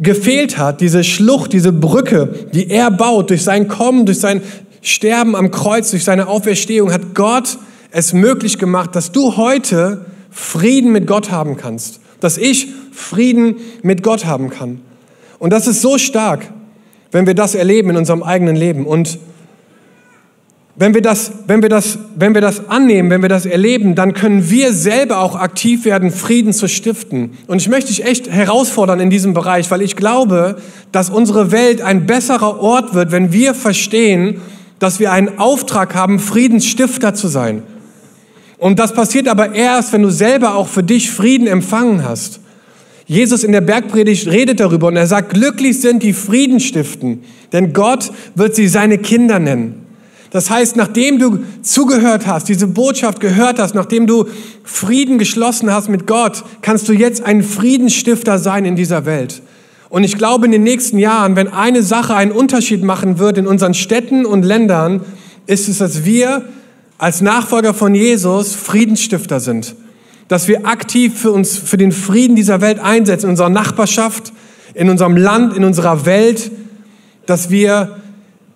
gefehlt 0.00 0.56
hat, 0.56 0.80
diese 0.80 1.04
Schlucht, 1.04 1.52
diese 1.52 1.72
Brücke, 1.72 2.34
die 2.54 2.70
er 2.70 2.90
baut 2.90 3.30
durch 3.30 3.42
sein 3.42 3.68
Kommen, 3.68 4.06
durch 4.06 4.18
sein 4.18 4.40
Sterben 4.84 5.34
am 5.34 5.50
Kreuz, 5.50 5.90
durch 5.90 6.04
seine 6.04 6.28
Auferstehung 6.28 6.92
hat 6.92 7.14
Gott 7.14 7.58
es 7.90 8.12
möglich 8.12 8.58
gemacht, 8.58 8.94
dass 8.94 9.12
du 9.12 9.38
heute 9.38 10.04
Frieden 10.30 10.92
mit 10.92 11.06
Gott 11.06 11.30
haben 11.30 11.56
kannst. 11.56 12.00
Dass 12.20 12.36
ich 12.36 12.68
Frieden 12.92 13.56
mit 13.82 14.02
Gott 14.02 14.26
haben 14.26 14.50
kann. 14.50 14.82
Und 15.38 15.54
das 15.54 15.66
ist 15.66 15.80
so 15.80 15.96
stark, 15.96 16.52
wenn 17.12 17.26
wir 17.26 17.34
das 17.34 17.54
erleben 17.54 17.90
in 17.90 17.96
unserem 17.96 18.22
eigenen 18.22 18.56
Leben. 18.56 18.84
Und 18.86 19.18
wenn 20.76 20.92
wir, 20.92 21.00
das, 21.00 21.32
wenn, 21.46 21.62
wir 21.62 21.70
das, 21.70 21.98
wenn 22.16 22.34
wir 22.34 22.42
das 22.42 22.68
annehmen, 22.68 23.08
wenn 23.08 23.22
wir 23.22 23.30
das 23.30 23.46
erleben, 23.46 23.94
dann 23.94 24.12
können 24.12 24.50
wir 24.50 24.74
selber 24.74 25.20
auch 25.20 25.34
aktiv 25.34 25.86
werden, 25.86 26.10
Frieden 26.10 26.52
zu 26.52 26.68
stiften. 26.68 27.38
Und 27.46 27.62
ich 27.62 27.70
möchte 27.70 27.88
dich 27.88 28.04
echt 28.04 28.28
herausfordern 28.28 29.00
in 29.00 29.08
diesem 29.08 29.32
Bereich, 29.32 29.70
weil 29.70 29.80
ich 29.80 29.96
glaube, 29.96 30.56
dass 30.92 31.08
unsere 31.08 31.52
Welt 31.52 31.80
ein 31.80 32.04
besserer 32.04 32.60
Ort 32.60 32.92
wird, 32.92 33.12
wenn 33.12 33.32
wir 33.32 33.54
verstehen, 33.54 34.42
dass 34.78 35.00
wir 35.00 35.12
einen 35.12 35.38
Auftrag 35.38 35.94
haben, 35.94 36.18
Friedensstifter 36.18 37.14
zu 37.14 37.28
sein. 37.28 37.62
Und 38.58 38.78
das 38.78 38.94
passiert 38.94 39.28
aber 39.28 39.54
erst, 39.54 39.92
wenn 39.92 40.02
du 40.02 40.10
selber 40.10 40.54
auch 40.54 40.68
für 40.68 40.82
dich 40.82 41.10
Frieden 41.10 41.46
empfangen 41.46 42.04
hast. 42.04 42.40
Jesus 43.06 43.44
in 43.44 43.52
der 43.52 43.60
Bergpredigt 43.60 44.28
redet 44.28 44.60
darüber 44.60 44.88
und 44.88 44.96
er 44.96 45.06
sagt, 45.06 45.34
glücklich 45.34 45.80
sind 45.80 46.02
die 46.02 46.14
Frieden 46.14 46.60
stiften, 46.60 47.22
denn 47.52 47.72
Gott 47.72 48.10
wird 48.34 48.54
sie 48.54 48.68
seine 48.68 48.98
Kinder 48.98 49.38
nennen. 49.38 49.84
Das 50.30 50.50
heißt, 50.50 50.74
nachdem 50.76 51.18
du 51.18 51.44
zugehört 51.62 52.26
hast, 52.26 52.48
diese 52.48 52.66
Botschaft 52.66 53.20
gehört 53.20 53.60
hast, 53.60 53.74
nachdem 53.74 54.06
du 54.06 54.26
Frieden 54.64 55.18
geschlossen 55.18 55.70
hast 55.70 55.88
mit 55.88 56.08
Gott, 56.08 56.42
kannst 56.60 56.88
du 56.88 56.92
jetzt 56.92 57.22
ein 57.22 57.42
Friedensstifter 57.42 58.38
sein 58.38 58.64
in 58.64 58.74
dieser 58.74 59.06
Welt. 59.06 59.42
Und 59.94 60.02
ich 60.02 60.18
glaube, 60.18 60.46
in 60.46 60.50
den 60.50 60.64
nächsten 60.64 60.98
Jahren, 60.98 61.36
wenn 61.36 61.46
eine 61.46 61.84
Sache 61.84 62.16
einen 62.16 62.32
Unterschied 62.32 62.82
machen 62.82 63.20
wird 63.20 63.38
in 63.38 63.46
unseren 63.46 63.74
Städten 63.74 64.26
und 64.26 64.42
Ländern, 64.42 65.02
ist 65.46 65.68
es, 65.68 65.78
dass 65.78 66.04
wir 66.04 66.46
als 66.98 67.20
Nachfolger 67.20 67.74
von 67.74 67.94
Jesus 67.94 68.56
Friedensstifter 68.56 69.38
sind. 69.38 69.76
Dass 70.26 70.48
wir 70.48 70.66
aktiv 70.66 71.16
für 71.16 71.30
uns, 71.30 71.56
für 71.56 71.76
den 71.76 71.92
Frieden 71.92 72.34
dieser 72.34 72.60
Welt 72.60 72.80
einsetzen, 72.80 73.26
in 73.26 73.30
unserer 73.30 73.50
Nachbarschaft, 73.50 74.32
in 74.74 74.90
unserem 74.90 75.16
Land, 75.16 75.56
in 75.56 75.62
unserer 75.62 76.04
Welt, 76.06 76.50
dass 77.26 77.50
wir 77.50 77.98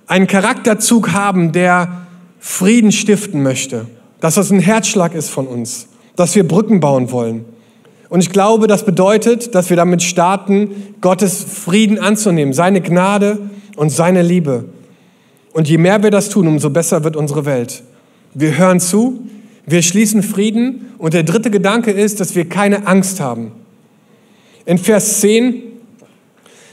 einen 0.09 0.27
Charakterzug 0.27 1.13
haben, 1.13 1.53
der 1.53 1.99
Frieden 2.41 2.91
stiften 2.91 3.45
möchte. 3.45 3.87
Dass 4.19 4.35
das 4.35 4.51
ein 4.51 4.59
Herzschlag 4.59 5.15
ist 5.15 5.31
von 5.31 5.47
uns. 5.47 5.87
Dass 6.17 6.35
wir 6.35 6.43
Brücken 6.43 6.81
bauen 6.81 7.13
wollen. 7.13 7.45
Und 8.09 8.21
ich 8.21 8.31
glaube, 8.31 8.67
das 8.67 8.85
bedeutet, 8.85 9.55
dass 9.55 9.69
wir 9.69 9.77
damit 9.77 10.03
starten, 10.03 10.95
Gottes 11.01 11.45
Frieden 11.45 11.99
anzunehmen, 11.99 12.55
seine 12.55 12.81
Gnade 12.81 13.39
und 13.77 13.91
seine 13.91 14.23
Liebe. 14.23 14.65
Und 15.53 15.69
je 15.69 15.79
mehr 15.79 16.03
wir 16.03 16.11
das 16.11 16.29
tun, 16.29 16.47
umso 16.47 16.71
besser 16.71 17.05
wird 17.05 17.17
unsere 17.17 17.45
Welt. 17.45 17.83
Wir 18.35 18.57
hören 18.57 18.81
zu, 18.81 19.27
wir 19.67 19.83
schließen 19.83 20.23
Frieden 20.23 20.93
und 20.99 21.15
der 21.15 21.23
dritte 21.23 21.51
Gedanke 21.51 21.91
ist, 21.91 22.21
dass 22.21 22.35
wir 22.35 22.49
keine 22.49 22.87
Angst 22.87 23.21
haben. 23.21 23.53
In 24.65 24.79
Vers 24.79 25.21
10 25.21 25.63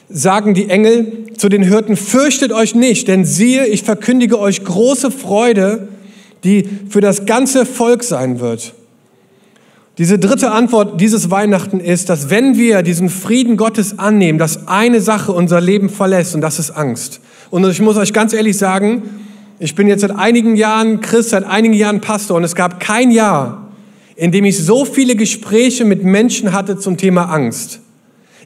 sagen 0.10 0.54
die 0.54 0.70
Engel 0.70 1.26
zu 1.38 1.50
den 1.50 1.64
Hirten, 1.64 1.98
fürchtet 1.98 2.52
euch 2.52 2.76
nicht, 2.76 3.08
denn 3.08 3.26
siehe, 3.26 3.66
ich 3.68 3.84
verkündige 3.84 4.40
euch 4.40 4.64
große 4.64 5.12
Freude, 5.12 5.90
die 6.44 6.70
für 6.90 7.02
das 7.02 7.26
ganze 7.26 7.66
Volk 7.66 8.04
sein 8.04 8.40
wird. 8.40 8.74
Diese 9.98 10.20
dritte 10.20 10.52
Antwort 10.52 11.00
dieses 11.00 11.32
Weihnachten 11.32 11.80
ist, 11.80 12.10
dass 12.10 12.30
wenn 12.30 12.58
wir 12.58 12.82
diesen 12.82 13.08
Frieden 13.08 13.56
Gottes 13.56 13.98
annehmen, 13.98 14.38
dass 14.38 14.68
eine 14.68 15.00
Sache 15.00 15.32
unser 15.32 15.62
Leben 15.62 15.88
verlässt 15.90 16.36
und 16.36 16.42
das 16.42 16.60
ist 16.60 16.72
Angst. 16.72 17.22
Und 17.50 17.66
ich 17.70 17.80
muss 17.80 17.96
euch 17.96 18.12
ganz 18.12 18.34
ehrlich 18.34 18.58
sagen, 18.58 19.04
ich 19.58 19.74
bin 19.74 19.88
jetzt 19.88 20.02
seit 20.02 20.12
einigen 20.12 20.58
Jahren 20.58 21.00
Christ, 21.00 21.30
seit 21.30 21.46
einigen 21.46 21.74
Jahren 21.74 22.02
Pastor 22.02 22.36
und 22.36 22.44
es 22.44 22.56
gab 22.56 22.82
kein 22.82 23.10
Jahr, 23.10 23.70
in 24.18 24.34
dem 24.34 24.44
ich 24.44 24.62
so 24.62 24.84
viele 24.84 25.16
Gespräche 25.16 25.86
mit 25.86 26.04
Menschen 26.04 26.52
hatte 26.52 26.78
zum 26.78 26.98
Thema 26.98 27.32
Angst. 27.32 27.80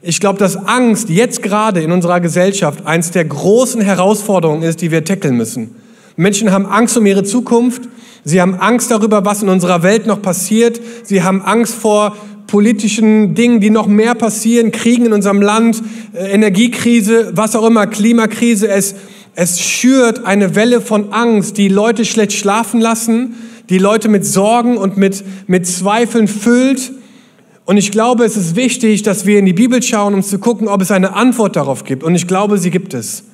Ich 0.02 0.20
glaube, 0.20 0.38
dass 0.38 0.56
Angst 0.56 1.10
jetzt 1.10 1.42
gerade 1.42 1.82
in 1.82 1.90
unserer 1.90 2.20
Gesellschaft 2.20 2.86
eins 2.86 3.10
der 3.10 3.24
großen 3.24 3.80
Herausforderungen 3.80 4.62
ist, 4.62 4.82
die 4.82 4.92
wir 4.92 5.04
tackeln 5.04 5.36
müssen. 5.36 5.74
Menschen 6.20 6.52
haben 6.52 6.66
Angst 6.66 6.98
um 6.98 7.06
ihre 7.06 7.24
Zukunft. 7.24 7.88
Sie 8.24 8.42
haben 8.42 8.54
Angst 8.54 8.90
darüber, 8.90 9.24
was 9.24 9.42
in 9.42 9.48
unserer 9.48 9.82
Welt 9.82 10.06
noch 10.06 10.20
passiert. 10.20 10.78
Sie 11.02 11.22
haben 11.22 11.40
Angst 11.40 11.74
vor 11.74 12.14
politischen 12.46 13.34
Dingen, 13.34 13.60
die 13.60 13.70
noch 13.70 13.86
mehr 13.86 14.14
passieren, 14.14 14.70
Kriegen 14.70 15.06
in 15.06 15.14
unserem 15.14 15.40
Land, 15.40 15.82
äh, 16.12 16.30
Energiekrise, 16.30 17.32
was 17.34 17.56
auch 17.56 17.66
immer, 17.66 17.86
Klimakrise. 17.86 18.68
Es, 18.68 18.96
es 19.34 19.60
schürt 19.60 20.26
eine 20.26 20.54
Welle 20.54 20.82
von 20.82 21.10
Angst, 21.10 21.56
die 21.56 21.68
Leute 21.68 22.04
schlecht 22.04 22.34
schlafen 22.34 22.82
lassen, 22.82 23.36
die 23.70 23.78
Leute 23.78 24.10
mit 24.10 24.26
Sorgen 24.26 24.76
und 24.76 24.98
mit, 24.98 25.24
mit 25.46 25.66
Zweifeln 25.66 26.28
füllt. 26.28 26.92
Und 27.64 27.78
ich 27.78 27.92
glaube, 27.92 28.24
es 28.26 28.36
ist 28.36 28.56
wichtig, 28.56 29.04
dass 29.04 29.24
wir 29.24 29.38
in 29.38 29.46
die 29.46 29.54
Bibel 29.54 29.82
schauen, 29.82 30.12
um 30.12 30.22
zu 30.22 30.38
gucken, 30.38 30.68
ob 30.68 30.82
es 30.82 30.90
eine 30.90 31.14
Antwort 31.14 31.56
darauf 31.56 31.84
gibt. 31.84 32.04
Und 32.04 32.14
ich 32.14 32.26
glaube, 32.26 32.58
sie 32.58 32.70
gibt 32.70 32.92
es. 32.92 33.24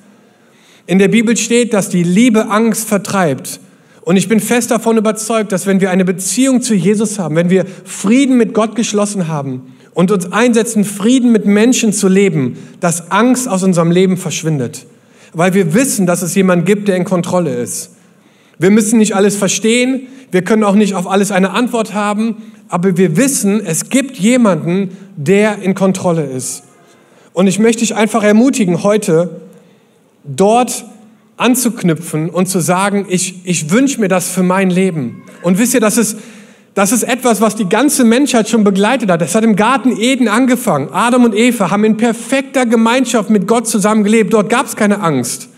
In 0.87 0.99
der 0.99 1.09
Bibel 1.09 1.35
steht, 1.35 1.73
dass 1.73 1.89
die 1.89 2.03
Liebe 2.03 2.49
Angst 2.49 2.87
vertreibt. 2.87 3.59
Und 4.01 4.15
ich 4.15 4.29
bin 4.29 4.39
fest 4.39 4.71
davon 4.71 4.95
überzeugt, 4.95 5.51
dass 5.51 5.67
wenn 5.67 5.81
wir 5.81 5.91
eine 5.91 6.05
Beziehung 6.05 6.61
zu 6.61 6.73
Jesus 6.73 7.19
haben, 7.19 7.35
wenn 7.35 7.49
wir 7.49 7.65
Frieden 7.83 8.37
mit 8.37 8.53
Gott 8.53 8.73
geschlossen 8.73 9.27
haben 9.27 9.73
und 9.93 10.11
uns 10.11 10.31
einsetzen, 10.31 10.85
Frieden 10.85 11.33
mit 11.33 11.45
Menschen 11.45 11.91
zu 11.91 12.07
leben, 12.07 12.57
dass 12.79 13.11
Angst 13.11 13.49
aus 13.49 13.63
unserem 13.63 13.91
Leben 13.91 14.15
verschwindet. 14.15 14.85
Weil 15.33 15.53
wir 15.53 15.73
wissen, 15.73 16.05
dass 16.05 16.21
es 16.21 16.35
jemanden 16.35 16.63
gibt, 16.63 16.87
der 16.87 16.95
in 16.95 17.03
Kontrolle 17.03 17.53
ist. 17.53 17.91
Wir 18.57 18.71
müssen 18.71 18.97
nicht 18.97 19.13
alles 19.13 19.35
verstehen, 19.35 20.07
wir 20.31 20.41
können 20.41 20.63
auch 20.63 20.75
nicht 20.75 20.93
auf 20.93 21.05
alles 21.05 21.31
eine 21.31 21.51
Antwort 21.51 21.93
haben, 21.93 22.37
aber 22.69 22.95
wir 22.95 23.17
wissen, 23.17 23.61
es 23.65 23.89
gibt 23.89 24.17
jemanden, 24.17 24.95
der 25.17 25.61
in 25.61 25.75
Kontrolle 25.75 26.23
ist. 26.23 26.63
Und 27.33 27.47
ich 27.47 27.59
möchte 27.59 27.81
dich 27.81 27.93
einfach 27.93 28.23
ermutigen, 28.23 28.83
heute 28.83 29.41
dort 30.27 30.85
anzuknüpfen 31.37 32.29
und 32.29 32.47
zu 32.47 32.59
sagen, 32.59 33.05
ich, 33.09 33.45
ich 33.45 33.69
wünsche 33.69 34.01
mir 34.01 34.07
das 34.07 34.29
für 34.29 34.43
mein 34.43 34.69
Leben. 34.69 35.23
Und 35.43 35.59
wisst 35.59 35.73
ihr, 35.73 35.79
das 35.79 35.97
ist, 35.97 36.17
das 36.73 36.91
ist 36.91 37.03
etwas, 37.03 37.41
was 37.41 37.55
die 37.55 37.69
ganze 37.69 38.03
Menschheit 38.03 38.49
schon 38.49 38.63
begleitet 38.63 39.09
hat. 39.09 39.21
Das 39.21 39.35
hat 39.35 39.43
im 39.43 39.55
Garten 39.55 39.95
Eden 39.97 40.27
angefangen. 40.27 40.89
Adam 40.91 41.23
und 41.23 41.35
Eva 41.35 41.71
haben 41.71 41.83
in 41.83 41.97
perfekter 41.97 42.65
Gemeinschaft 42.65 43.29
mit 43.29 43.47
Gott 43.47 43.67
zusammen 43.67 44.03
gelebt. 44.03 44.33
Dort 44.33 44.49
gab 44.49 44.65
es 44.65 44.75
keine 44.75 45.01
Angst. 45.01 45.49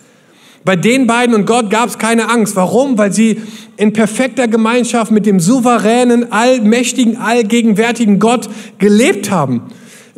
Bei 0.65 0.75
den 0.75 1.07
beiden 1.07 1.33
und 1.33 1.45
Gott 1.45 1.69
gab 1.69 1.87
es 1.87 1.97
keine 1.97 2.29
Angst. 2.29 2.57
Warum? 2.57 2.97
Weil 2.97 3.13
sie 3.13 3.41
in 3.77 3.93
perfekter 3.93 4.49
Gemeinschaft 4.49 5.11
mit 5.11 5.25
dem 5.25 5.39
souveränen, 5.39 6.31
allmächtigen, 6.31 7.15
allgegenwärtigen 7.17 8.19
Gott 8.19 8.49
gelebt 8.77 9.31
haben 9.31 9.63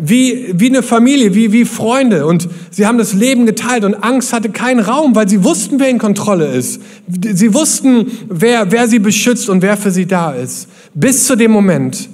wie, 0.04 0.48
wie 0.54 0.70
eine 0.70 0.82
Familie, 0.82 1.36
wie, 1.36 1.52
wie 1.52 1.64
Freunde. 1.64 2.26
Und 2.26 2.50
sie 2.72 2.88
haben 2.88 2.98
das 2.98 3.14
Leben 3.14 3.46
geteilt 3.46 3.86
und 3.86 3.94
Angst 3.94 4.34
hatte 4.34 4.50
keinen 4.50 4.80
Raum, 4.80 5.16
weil 5.16 5.30
sie 5.30 5.44
wussten, 5.44 5.80
wer 5.80 5.90
in 5.90 6.00
Kontrolle 6.00 6.48
ist. 6.48 6.82
Sie 7.08 7.54
wussten, 7.54 8.12
wer, 8.28 8.72
wer 8.72 8.88
sie 8.88 8.98
beschützt 8.98 9.48
und 9.48 9.62
wer 9.62 9.78
für 9.78 9.92
sie 9.92 10.08
da 10.08 10.32
ist. 10.32 10.68
Bis 10.96 11.28
zu 11.28 11.36
dem 11.36 11.52
Moment, 11.52 12.10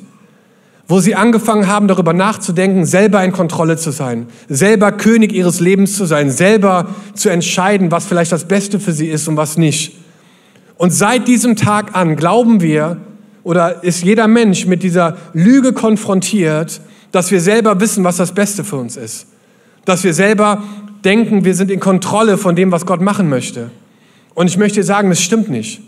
wo 0.89 0.99
sie 0.99 1.15
angefangen 1.15 1.67
haben, 1.67 1.87
darüber 1.87 2.11
nachzudenken, 2.11 2.85
selber 2.85 3.23
in 3.23 3.31
Kontrolle 3.31 3.77
zu 3.77 3.91
sein, 3.91 4.27
selber 4.49 4.91
König 4.91 5.31
ihres 5.31 5.61
Lebens 5.61 5.95
zu 5.95 6.05
sein, 6.05 6.29
selber 6.29 6.89
zu 7.13 7.29
entscheiden, 7.29 7.89
was 7.89 8.05
vielleicht 8.05 8.33
das 8.33 8.49
Beste 8.49 8.81
für 8.81 8.91
sie 8.91 9.07
ist 9.07 9.29
und 9.29 9.37
was 9.37 9.57
nicht. 9.57 9.97
Und 10.75 10.91
seit 10.91 11.27
diesem 11.27 11.55
Tag 11.55 11.95
an 11.95 12.17
glauben 12.17 12.61
wir, 12.61 12.97
oder 13.43 13.81
ist 13.85 14.03
jeder 14.03 14.27
Mensch 14.27 14.65
mit 14.65 14.83
dieser 14.83 15.15
Lüge 15.33 15.71
konfrontiert, 15.71 16.81
dass 17.11 17.31
wir 17.31 17.41
selber 17.41 17.79
wissen, 17.79 18.03
was 18.03 18.17
das 18.17 18.33
Beste 18.33 18.63
für 18.63 18.77
uns 18.77 18.97
ist. 18.97 19.27
Dass 19.85 20.03
wir 20.03 20.13
selber 20.13 20.63
denken, 21.03 21.45
wir 21.45 21.55
sind 21.55 21.71
in 21.71 21.79
Kontrolle 21.79 22.37
von 22.37 22.55
dem, 22.55 22.71
was 22.71 22.85
Gott 22.85 23.01
machen 23.01 23.29
möchte. 23.29 23.71
Und 24.33 24.47
ich 24.47 24.57
möchte 24.57 24.83
sagen, 24.83 25.09
das 25.09 25.21
stimmt 25.21 25.49
nicht. 25.49 25.81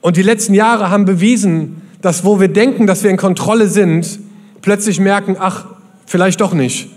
Und 0.00 0.16
die 0.16 0.22
letzten 0.22 0.54
Jahre 0.54 0.90
haben 0.90 1.04
bewiesen, 1.04 1.82
dass 2.00 2.24
wo 2.24 2.40
wir 2.40 2.48
denken, 2.48 2.86
dass 2.86 3.02
wir 3.02 3.10
in 3.10 3.16
Kontrolle 3.16 3.68
sind, 3.68 4.18
plötzlich 4.62 4.98
merken, 4.98 5.36
ach, 5.38 5.66
vielleicht 6.06 6.40
doch 6.40 6.54
nicht. 6.54 6.88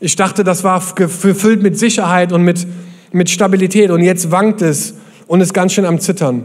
Ich 0.00 0.16
dachte, 0.16 0.44
das 0.44 0.64
war 0.64 0.82
gefüllt 0.96 1.62
mit 1.62 1.78
Sicherheit 1.78 2.32
und 2.32 2.42
mit, 2.42 2.66
mit 3.12 3.30
Stabilität 3.30 3.90
und 3.90 4.02
jetzt 4.02 4.30
wankt 4.30 4.60
es 4.60 4.94
und 5.26 5.40
ist 5.40 5.54
ganz 5.54 5.72
schön 5.72 5.86
am 5.86 6.00
Zittern. 6.00 6.44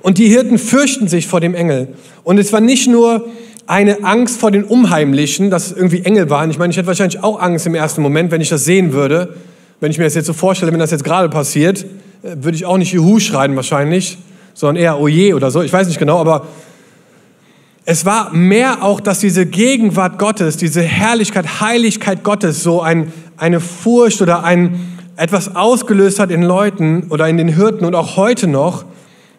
Und 0.00 0.18
die 0.18 0.28
Hirten 0.28 0.56
fürchten 0.56 1.08
sich 1.08 1.26
vor 1.26 1.40
dem 1.40 1.54
Engel. 1.54 1.88
Und 2.24 2.38
es 2.38 2.52
war 2.52 2.60
nicht 2.60 2.88
nur 2.88 3.26
eine 3.70 4.02
Angst 4.02 4.40
vor 4.40 4.50
den 4.50 4.64
Unheimlichen, 4.64 5.48
dass 5.48 5.70
irgendwie 5.70 6.04
Engel 6.04 6.28
waren. 6.28 6.50
Ich 6.50 6.58
meine, 6.58 6.72
ich 6.72 6.76
hätte 6.76 6.88
wahrscheinlich 6.88 7.22
auch 7.22 7.40
Angst 7.40 7.66
im 7.66 7.76
ersten 7.76 8.02
Moment, 8.02 8.32
wenn 8.32 8.40
ich 8.40 8.48
das 8.48 8.64
sehen 8.64 8.92
würde. 8.92 9.36
Wenn 9.78 9.92
ich 9.92 9.98
mir 9.98 10.02
das 10.02 10.16
jetzt 10.16 10.26
so 10.26 10.32
vorstelle, 10.32 10.72
wenn 10.72 10.80
das 10.80 10.90
jetzt 10.90 11.04
gerade 11.04 11.28
passiert, 11.28 11.84
äh, 12.24 12.34
würde 12.40 12.56
ich 12.56 12.66
auch 12.66 12.78
nicht 12.78 12.92
Juhu 12.92 13.20
schreien 13.20 13.54
wahrscheinlich, 13.54 14.18
sondern 14.54 14.82
eher 14.82 14.98
Oje 14.98 15.36
oder 15.36 15.52
so. 15.52 15.62
Ich 15.62 15.72
weiß 15.72 15.86
nicht 15.86 16.00
genau, 16.00 16.18
aber 16.18 16.48
es 17.84 18.04
war 18.04 18.34
mehr 18.34 18.82
auch, 18.82 19.00
dass 19.00 19.20
diese 19.20 19.46
Gegenwart 19.46 20.18
Gottes, 20.18 20.56
diese 20.56 20.82
Herrlichkeit, 20.82 21.60
Heiligkeit 21.60 22.24
Gottes 22.24 22.64
so 22.64 22.82
ein, 22.82 23.12
eine 23.36 23.60
Furcht 23.60 24.20
oder 24.20 24.42
ein, 24.42 24.98
etwas 25.14 25.54
ausgelöst 25.54 26.18
hat 26.18 26.32
in 26.32 26.42
Leuten 26.42 27.06
oder 27.08 27.28
in 27.28 27.36
den 27.36 27.46
Hirten 27.46 27.84
und 27.84 27.94
auch 27.94 28.16
heute 28.16 28.48
noch, 28.48 28.84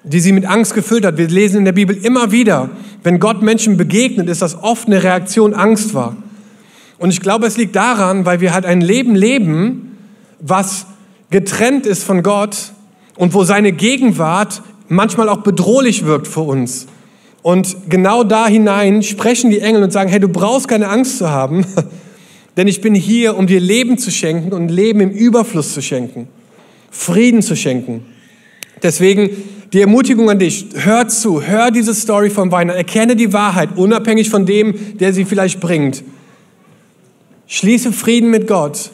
die 0.03 0.19
sie 0.19 0.31
mit 0.31 0.45
Angst 0.45 0.73
gefüllt 0.73 1.05
hat. 1.05 1.17
Wir 1.17 1.27
lesen 1.27 1.57
in 1.57 1.65
der 1.65 1.71
Bibel 1.71 1.95
immer 1.95 2.31
wieder, 2.31 2.69
wenn 3.03 3.19
Gott 3.19 3.41
Menschen 3.41 3.77
begegnet, 3.77 4.29
ist 4.29 4.41
das 4.41 4.55
oft 4.55 4.87
eine 4.87 5.03
Reaktion 5.03 5.53
Angst 5.53 5.93
war. 5.93 6.15
Und 6.97 7.09
ich 7.09 7.21
glaube, 7.21 7.47
es 7.47 7.57
liegt 7.57 7.75
daran, 7.75 8.25
weil 8.25 8.41
wir 8.41 8.53
halt 8.53 8.65
ein 8.65 8.81
Leben 8.81 9.15
leben, 9.15 9.97
was 10.39 10.85
getrennt 11.29 11.85
ist 11.85 12.03
von 12.03 12.23
Gott 12.23 12.73
und 13.15 13.33
wo 13.33 13.43
seine 13.43 13.71
Gegenwart 13.71 14.61
manchmal 14.87 15.29
auch 15.29 15.41
bedrohlich 15.41 16.05
wirkt 16.05 16.27
für 16.27 16.41
uns. 16.41 16.87
Und 17.41 17.89
genau 17.89 18.23
da 18.23 18.47
hinein 18.47 19.01
sprechen 19.01 19.49
die 19.49 19.61
Engel 19.61 19.83
und 19.83 19.91
sagen, 19.91 20.09
hey, 20.09 20.19
du 20.19 20.27
brauchst 20.27 20.67
keine 20.67 20.89
Angst 20.89 21.17
zu 21.17 21.29
haben, 21.29 21.65
denn 22.57 22.67
ich 22.67 22.81
bin 22.81 22.93
hier, 22.93 23.35
um 23.35 23.47
dir 23.47 23.59
Leben 23.59 23.97
zu 23.97 24.11
schenken 24.11 24.53
und 24.53 24.69
Leben 24.69 24.99
im 24.99 25.09
Überfluss 25.09 25.73
zu 25.73 25.81
schenken, 25.81 26.27
Frieden 26.91 27.41
zu 27.41 27.55
schenken. 27.55 28.05
Deswegen 28.83 29.29
die 29.73 29.81
Ermutigung 29.81 30.29
an 30.29 30.39
dich, 30.39 30.67
hör 30.73 31.07
zu, 31.07 31.41
hör 31.41 31.71
diese 31.71 31.93
Story 31.93 32.29
von 32.29 32.51
Weihnachten, 32.51 32.77
erkenne 32.77 33.15
die 33.15 33.31
Wahrheit, 33.31 33.69
unabhängig 33.77 34.29
von 34.29 34.45
dem, 34.45 34.97
der 34.97 35.13
sie 35.13 35.25
vielleicht 35.25 35.59
bringt. 35.59 36.03
Schließe 37.47 37.91
Frieden 37.91 38.29
mit 38.29 38.47
Gott 38.47 38.91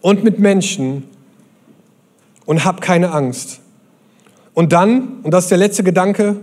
und 0.00 0.24
mit 0.24 0.38
Menschen 0.38 1.04
und 2.46 2.64
hab 2.64 2.80
keine 2.80 3.12
Angst. 3.12 3.60
Und 4.54 4.72
dann, 4.72 5.20
und 5.22 5.32
das 5.32 5.44
ist 5.44 5.50
der 5.50 5.58
letzte 5.58 5.84
Gedanke, 5.84 6.36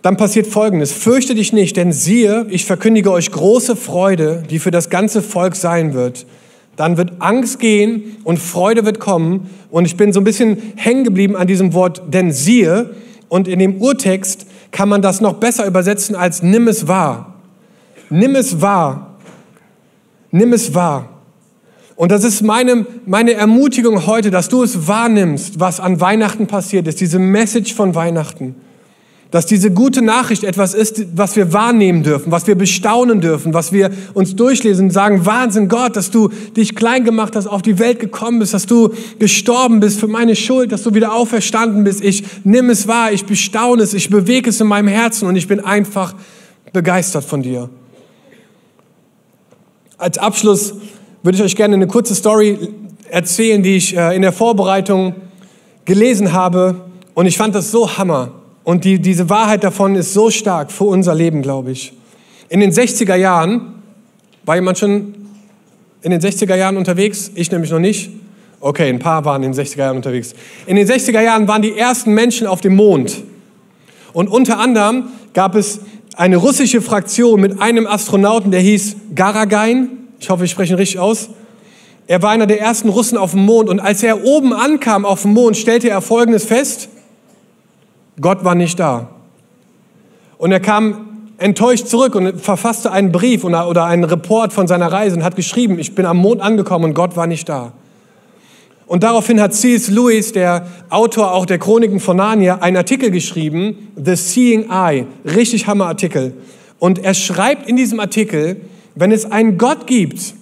dann 0.00 0.16
passiert 0.16 0.46
Folgendes. 0.46 0.92
Fürchte 0.92 1.34
dich 1.34 1.52
nicht, 1.52 1.76
denn 1.76 1.92
siehe, 1.92 2.46
ich 2.48 2.64
verkündige 2.64 3.12
euch 3.12 3.30
große 3.30 3.76
Freude, 3.76 4.42
die 4.48 4.58
für 4.58 4.70
das 4.70 4.90
ganze 4.90 5.22
Volk 5.22 5.56
sein 5.56 5.94
wird 5.94 6.26
dann 6.76 6.96
wird 6.96 7.20
Angst 7.20 7.58
gehen 7.58 8.16
und 8.24 8.38
Freude 8.38 8.84
wird 8.84 8.98
kommen. 8.98 9.50
Und 9.70 9.84
ich 9.84 9.96
bin 9.96 10.12
so 10.12 10.20
ein 10.20 10.24
bisschen 10.24 10.72
hängen 10.76 11.04
geblieben 11.04 11.36
an 11.36 11.46
diesem 11.46 11.74
Wort, 11.74 12.02
denn 12.08 12.32
siehe. 12.32 12.94
Und 13.28 13.48
in 13.48 13.58
dem 13.58 13.80
Urtext 13.80 14.46
kann 14.70 14.88
man 14.88 15.02
das 15.02 15.20
noch 15.20 15.34
besser 15.34 15.66
übersetzen 15.66 16.16
als 16.16 16.42
nimm 16.42 16.68
es 16.68 16.88
wahr. 16.88 17.34
Nimm 18.10 18.34
es 18.34 18.60
wahr. 18.60 19.16
Nimm 20.30 20.52
es 20.52 20.74
wahr. 20.74 21.08
Und 21.94 22.10
das 22.10 22.24
ist 22.24 22.42
meine, 22.42 22.86
meine 23.04 23.34
Ermutigung 23.34 24.06
heute, 24.06 24.30
dass 24.30 24.48
du 24.48 24.62
es 24.62 24.88
wahrnimmst, 24.88 25.60
was 25.60 25.78
an 25.78 26.00
Weihnachten 26.00 26.46
passiert 26.46 26.88
ist, 26.88 27.00
diese 27.00 27.18
Message 27.18 27.74
von 27.74 27.94
Weihnachten 27.94 28.54
dass 29.32 29.46
diese 29.46 29.70
gute 29.70 30.02
Nachricht 30.02 30.44
etwas 30.44 30.74
ist, 30.74 31.16
was 31.16 31.36
wir 31.36 31.54
wahrnehmen 31.54 32.02
dürfen, 32.02 32.30
was 32.30 32.46
wir 32.46 32.54
bestaunen 32.54 33.22
dürfen, 33.22 33.54
was 33.54 33.72
wir 33.72 33.90
uns 34.12 34.36
durchlesen 34.36 34.86
und 34.86 34.90
sagen, 34.90 35.24
Wahnsinn 35.24 35.68
Gott, 35.68 35.96
dass 35.96 36.10
du 36.10 36.28
dich 36.54 36.76
klein 36.76 37.02
gemacht 37.02 37.34
hast, 37.34 37.46
auf 37.46 37.62
die 37.62 37.78
Welt 37.78 37.98
gekommen 37.98 38.40
bist, 38.40 38.52
dass 38.52 38.66
du 38.66 38.92
gestorben 39.18 39.80
bist 39.80 39.98
für 39.98 40.06
meine 40.06 40.36
Schuld, 40.36 40.70
dass 40.70 40.82
du 40.82 40.92
wieder 40.92 41.14
auferstanden 41.14 41.82
bist. 41.82 42.04
Ich 42.04 42.24
nimm 42.44 42.68
es 42.68 42.86
wahr, 42.86 43.10
ich 43.10 43.24
bestaune 43.24 43.82
es, 43.82 43.94
ich 43.94 44.10
bewege 44.10 44.50
es 44.50 44.60
in 44.60 44.66
meinem 44.66 44.88
Herzen 44.88 45.26
und 45.26 45.34
ich 45.34 45.48
bin 45.48 45.60
einfach 45.60 46.14
begeistert 46.74 47.24
von 47.24 47.42
dir. 47.42 47.70
Als 49.96 50.18
Abschluss 50.18 50.74
würde 51.22 51.38
ich 51.38 51.42
euch 51.42 51.56
gerne 51.56 51.76
eine 51.76 51.86
kurze 51.86 52.14
Story 52.14 52.58
erzählen, 53.08 53.62
die 53.62 53.76
ich 53.76 53.96
äh, 53.96 54.14
in 54.14 54.20
der 54.20 54.32
Vorbereitung 54.32 55.14
gelesen 55.86 56.34
habe 56.34 56.74
und 57.14 57.24
ich 57.24 57.38
fand 57.38 57.54
das 57.54 57.70
so 57.70 57.96
hammer. 57.96 58.41
Und 58.64 58.84
die, 58.84 59.00
diese 59.00 59.28
Wahrheit 59.28 59.64
davon 59.64 59.96
ist 59.96 60.12
so 60.12 60.30
stark 60.30 60.70
für 60.70 60.84
unser 60.84 61.14
Leben, 61.14 61.42
glaube 61.42 61.72
ich. 61.72 61.92
In 62.48 62.60
den 62.60 62.70
60er 62.70 63.16
Jahren, 63.16 63.82
war 64.44 64.56
jemand 64.56 64.78
schon 64.78 65.14
in 66.02 66.10
den 66.10 66.20
60er 66.20 66.56
Jahren 66.56 66.76
unterwegs? 66.76 67.30
Ich 67.34 67.50
nämlich 67.50 67.70
noch 67.70 67.78
nicht. 67.78 68.10
Okay, 68.60 68.88
ein 68.88 68.98
paar 68.98 69.24
waren 69.24 69.42
in 69.42 69.52
den 69.52 69.60
60er 69.60 69.78
Jahren 69.78 69.96
unterwegs. 69.96 70.34
In 70.66 70.76
den 70.76 70.86
60er 70.86 71.20
Jahren 71.20 71.48
waren 71.48 71.62
die 71.62 71.76
ersten 71.76 72.12
Menschen 72.14 72.46
auf 72.46 72.60
dem 72.60 72.76
Mond. 72.76 73.22
Und 74.12 74.28
unter 74.28 74.58
anderem 74.58 75.08
gab 75.34 75.54
es 75.54 75.80
eine 76.16 76.36
russische 76.36 76.80
Fraktion 76.80 77.40
mit 77.40 77.60
einem 77.60 77.86
Astronauten, 77.86 78.50
der 78.50 78.60
hieß 78.60 78.96
Garagain. 79.14 79.88
Ich 80.20 80.30
hoffe, 80.30 80.44
ich 80.44 80.50
spreche 80.50 80.74
ihn 80.74 80.76
richtig 80.76 80.98
aus. 80.98 81.30
Er 82.06 82.22
war 82.22 82.30
einer 82.30 82.46
der 82.46 82.60
ersten 82.60 82.88
Russen 82.88 83.16
auf 83.16 83.32
dem 83.32 83.44
Mond. 83.44 83.68
Und 83.68 83.80
als 83.80 84.02
er 84.02 84.24
oben 84.24 84.52
ankam 84.52 85.04
auf 85.04 85.22
dem 85.22 85.32
Mond, 85.32 85.56
stellte 85.56 85.88
er 85.88 86.00
Folgendes 86.00 86.44
fest. 86.44 86.88
Gott 88.22 88.44
war 88.44 88.54
nicht 88.54 88.80
da. 88.80 89.10
Und 90.38 90.50
er 90.50 90.60
kam 90.60 91.28
enttäuscht 91.38 91.88
zurück 91.88 92.14
und 92.14 92.40
verfasste 92.40 92.92
einen 92.92 93.12
Brief 93.12 93.44
oder 93.44 93.84
einen 93.84 94.04
Report 94.04 94.52
von 94.52 94.66
seiner 94.66 94.90
Reise 94.90 95.16
und 95.16 95.24
hat 95.24 95.36
geschrieben, 95.36 95.78
ich 95.78 95.94
bin 95.94 96.06
am 96.06 96.16
Mond 96.16 96.40
angekommen 96.40 96.86
und 96.86 96.94
Gott 96.94 97.16
war 97.16 97.26
nicht 97.26 97.48
da. 97.48 97.72
Und 98.86 99.02
daraufhin 99.02 99.40
hat 99.40 99.54
C.S. 99.54 99.88
Lewis, 99.88 100.32
der 100.32 100.66
Autor 100.90 101.32
auch 101.32 101.46
der 101.46 101.58
Chroniken 101.58 101.98
von 101.98 102.16
Narnia, 102.18 102.58
einen 102.58 102.76
Artikel 102.76 103.10
geschrieben, 103.10 103.88
The 103.96 104.16
Seeing 104.16 104.70
Eye, 104.70 105.06
richtig 105.24 105.66
Hammer 105.66 105.86
Artikel. 105.86 106.34
Und 106.78 106.98
er 106.98 107.14
schreibt 107.14 107.68
in 107.68 107.76
diesem 107.76 108.00
Artikel, 108.00 108.60
wenn 108.94 109.12
es 109.12 109.30
einen 109.30 109.56
Gott 109.56 109.86
gibt, 109.86 110.34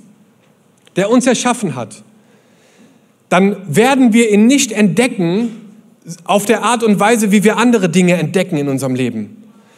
der 0.97 1.11
uns 1.11 1.27
erschaffen 1.27 1.77
hat, 1.77 2.03
dann 3.29 3.57
werden 3.69 4.13
wir 4.13 4.31
ihn 4.31 4.47
nicht 4.47 4.73
entdecken, 4.73 5.70
auf 6.25 6.47
der 6.47 6.63
Art 6.63 6.83
und 6.83 6.99
Weise, 6.99 7.31
wie 7.31 7.45
wir 7.45 7.59
andere 7.59 7.89
Dinge 7.89 8.15
entdecken 8.15 8.57
in 8.57 8.69
unserem 8.69 8.95
Leben. 8.95 9.37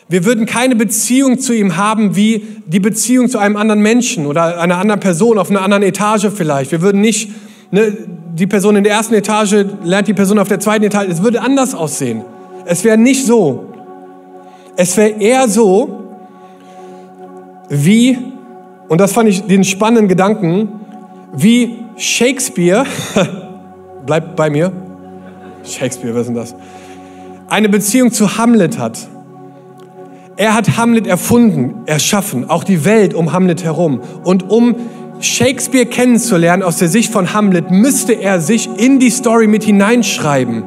Wir 0.09 0.25
würden 0.25 0.47
keine 0.47 0.77
Beziehung 0.77 1.39
zu 1.39 1.55
ihm 1.55 1.77
haben 1.77 2.17
wie 2.17 2.47
die 2.67 2.81
Beziehung 2.81 3.29
zu 3.29 3.39
einem 3.39 3.57
anderen 3.57 3.81
Menschen 3.81 4.27
oder 4.27 4.61
einer 4.61 4.79
anderen 4.79 5.01
Person 5.01 5.39
auf 5.39 5.51
einer 5.51 5.63
anderen 5.63 5.83
Etage 5.83 6.27
vielleicht. 6.35 6.71
Wir 6.71 6.83
würden 6.83 7.01
nicht, 7.01 7.31
ne, 7.71 7.97
die 8.35 8.47
Person 8.47 8.77
in 8.77 8.85
der 8.85 8.93
ersten 8.93 9.15
Etage 9.15 9.65
lernt 9.83 10.09
die 10.09 10.15
Person 10.15 10.39
auf 10.39 10.49
der 10.49 10.61
zweiten 10.61 10.85
Etage. 10.85 11.09
Es 11.09 11.23
würde 11.23 11.41
anders 11.41 11.75
aussehen. 11.75 12.23
Es 12.67 12.85
wäre 12.85 12.99
nicht 12.99 13.25
so. 13.25 13.73
Es 14.77 14.97
wäre 14.97 15.11
eher 15.21 15.49
so, 15.49 16.03
wie, 17.69 18.19
und 18.89 19.01
das 19.01 19.13
fand 19.13 19.29
ich 19.29 19.43
den 19.43 19.65
spannenden 19.65 20.09
Gedanken, 20.09 20.69
wie 21.33 21.79
Shakespeare, 21.97 22.85
bleibt 24.07 24.37
bei 24.37 24.51
mir, 24.51 24.73
Shakespeare, 25.65 26.15
was 26.15 26.23
ist 26.23 26.29
denn 26.29 26.35
das? 26.35 26.55
Eine 27.49 27.69
Beziehung 27.69 28.13
zu 28.13 28.37
Hamlet 28.39 28.79
hat. 28.79 28.99
Er 30.37 30.55
hat 30.55 30.77
Hamlet 30.77 31.07
erfunden, 31.07 31.83
erschaffen, 31.87 32.49
auch 32.49 32.65
die 32.65 32.85
Welt 32.85 33.15
um 33.15 33.33
Hamlet 33.33 33.65
herum. 33.65 34.01
Und 34.25 34.51
um 34.51 34.77
Shakespeare 35.21 35.87
kennenzulernen 35.87 36.63
aus 36.63 36.79
der 36.79 36.89
Sicht 36.89 37.13
von 37.13 37.33
Hamlet, 37.35 37.71
müsste 37.71 38.15
er 38.15 38.41
sich 38.41 38.69
in 38.77 38.99
die 38.99 39.11
Story 39.11 39.47
mit 39.47 39.63
hineinschreiben. 39.63 40.65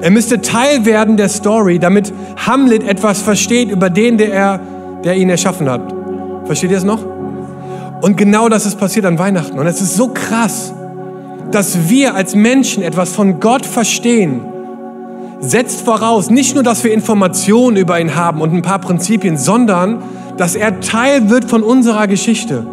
Er 0.00 0.10
müsste 0.10 0.40
Teil 0.40 0.84
werden 0.84 1.16
der 1.16 1.28
Story, 1.28 1.78
damit 1.78 2.12
Hamlet 2.46 2.84
etwas 2.84 3.20
versteht 3.20 3.70
über 3.70 3.90
den, 3.90 4.16
der, 4.16 4.32
er, 4.32 4.60
der 5.04 5.16
ihn 5.16 5.28
erschaffen 5.28 5.68
hat. 5.68 5.92
Versteht 6.46 6.70
ihr 6.70 6.78
es 6.78 6.84
noch? 6.84 7.04
Und 8.00 8.16
genau 8.16 8.48
das 8.48 8.64
ist 8.64 8.78
passiert 8.78 9.04
an 9.06 9.18
Weihnachten. 9.18 9.58
Und 9.58 9.66
es 9.66 9.80
ist 9.80 9.96
so 9.96 10.08
krass, 10.08 10.72
dass 11.50 11.88
wir 11.88 12.14
als 12.14 12.34
Menschen 12.34 12.82
etwas 12.82 13.12
von 13.12 13.40
Gott 13.40 13.64
verstehen, 13.64 14.40
setzt 15.40 15.82
voraus, 15.82 16.30
nicht 16.30 16.54
nur, 16.54 16.62
dass 16.62 16.84
wir 16.84 16.92
Informationen 16.92 17.76
über 17.76 18.00
ihn 18.00 18.14
haben 18.14 18.40
und 18.40 18.52
ein 18.52 18.62
paar 18.62 18.80
Prinzipien, 18.80 19.36
sondern 19.36 20.02
dass 20.36 20.54
er 20.54 20.80
Teil 20.80 21.30
wird 21.30 21.44
von 21.44 21.62
unserer 21.62 22.06
Geschichte. 22.06 22.66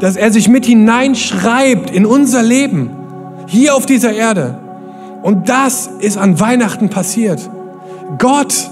Dass 0.00 0.16
er 0.16 0.30
sich 0.30 0.48
mit 0.48 0.66
hineinschreibt 0.66 1.90
in 1.90 2.06
unser 2.06 2.42
Leben, 2.42 2.90
hier 3.46 3.74
auf 3.74 3.86
dieser 3.86 4.12
Erde. 4.12 4.58
Und 5.22 5.48
das 5.48 5.88
ist 6.00 6.18
an 6.18 6.40
Weihnachten 6.40 6.88
passiert. 6.88 7.48
Gott, 8.18 8.70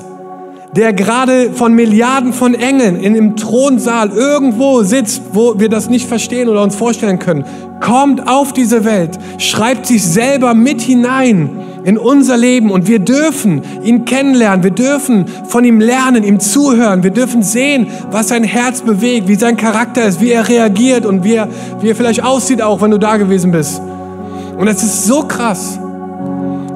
der 0.77 0.93
gerade 0.93 1.53
von 1.53 1.75
Milliarden 1.75 2.33
von 2.33 2.55
Engeln 2.55 2.97
in 2.97 3.15
dem 3.15 3.37
Thronsaal 3.37 4.11
irgendwo 4.11 4.83
sitzt, 4.83 5.23
wo 5.33 5.59
wir 5.59 5.69
das 5.69 5.91
nicht 5.91 6.07
verstehen 6.07 6.49
oder 6.49 6.63
uns 6.63 6.77
vorstellen 6.77 7.19
können, 7.19 7.45
kommt 7.81 8.29
auf 8.29 8.53
diese 8.53 8.85
Welt, 8.85 9.19
schreibt 9.39 9.87
sich 9.87 10.05
selber 10.05 10.55
mit 10.55 10.81
hinein 10.81 11.51
in 11.83 11.99
unser 11.99 12.37
Leben 12.37 12.71
und 12.71 12.87
wir 12.87 12.99
dürfen 12.99 13.63
ihn 13.83 14.05
kennenlernen, 14.05 14.63
wir 14.63 14.71
dürfen 14.71 15.25
von 15.49 15.65
ihm 15.65 15.81
lernen, 15.81 16.23
ihm 16.23 16.39
zuhören, 16.39 17.03
wir 17.03 17.11
dürfen 17.11 17.43
sehen, 17.43 17.89
was 18.11 18.29
sein 18.29 18.45
Herz 18.45 18.83
bewegt, 18.83 19.29
wie 19.29 19.35
sein 19.35 19.57
Charakter 19.57 20.05
ist, 20.05 20.21
wie 20.21 20.31
er 20.31 20.47
reagiert 20.47 21.07
und 21.07 21.25
wie 21.25 21.35
er, 21.35 21.49
wie 21.81 21.89
er 21.89 21.97
vielleicht 21.97 22.23
aussieht 22.23 22.63
auch, 22.63 22.81
wenn 22.83 22.91
du 22.91 22.99
da 22.99 23.17
gewesen 23.17 23.51
bist. 23.51 23.81
Und 24.57 24.69
es 24.69 24.83
ist 24.83 25.07
so 25.07 25.23
krass, 25.23 25.81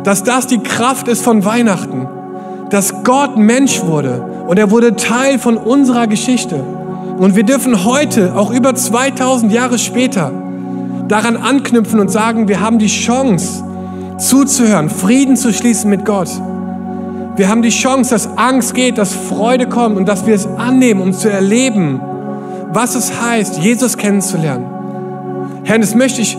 dass 0.04 0.22
das 0.22 0.46
die 0.46 0.58
Kraft 0.58 1.06
ist 1.06 1.22
von 1.22 1.44
Weihnachten, 1.44 2.08
dass 2.74 3.04
Gott 3.04 3.36
Mensch 3.36 3.82
wurde 3.82 4.20
und 4.48 4.58
er 4.58 4.68
wurde 4.68 4.96
Teil 4.96 5.38
von 5.38 5.56
unserer 5.56 6.08
Geschichte. 6.08 6.56
Und 6.56 7.36
wir 7.36 7.44
dürfen 7.44 7.84
heute, 7.84 8.34
auch 8.34 8.50
über 8.50 8.74
2000 8.74 9.52
Jahre 9.52 9.78
später, 9.78 10.32
daran 11.06 11.36
anknüpfen 11.36 12.00
und 12.00 12.10
sagen, 12.10 12.48
wir 12.48 12.60
haben 12.60 12.80
die 12.80 12.88
Chance 12.88 13.62
zuzuhören, 14.18 14.90
Frieden 14.90 15.36
zu 15.36 15.52
schließen 15.52 15.88
mit 15.88 16.04
Gott. 16.04 16.28
Wir 17.36 17.48
haben 17.48 17.62
die 17.62 17.68
Chance, 17.68 18.10
dass 18.10 18.36
Angst 18.36 18.74
geht, 18.74 18.98
dass 18.98 19.12
Freude 19.14 19.68
kommt 19.68 19.96
und 19.96 20.08
dass 20.08 20.26
wir 20.26 20.34
es 20.34 20.44
annehmen, 20.44 21.00
um 21.00 21.12
zu 21.12 21.30
erleben, 21.30 22.00
was 22.72 22.96
es 22.96 23.22
heißt, 23.22 23.58
Jesus 23.58 23.96
kennenzulernen. 23.96 24.66
Herr, 25.62 25.78
das 25.78 25.94
möchte 25.94 26.22
ich 26.22 26.36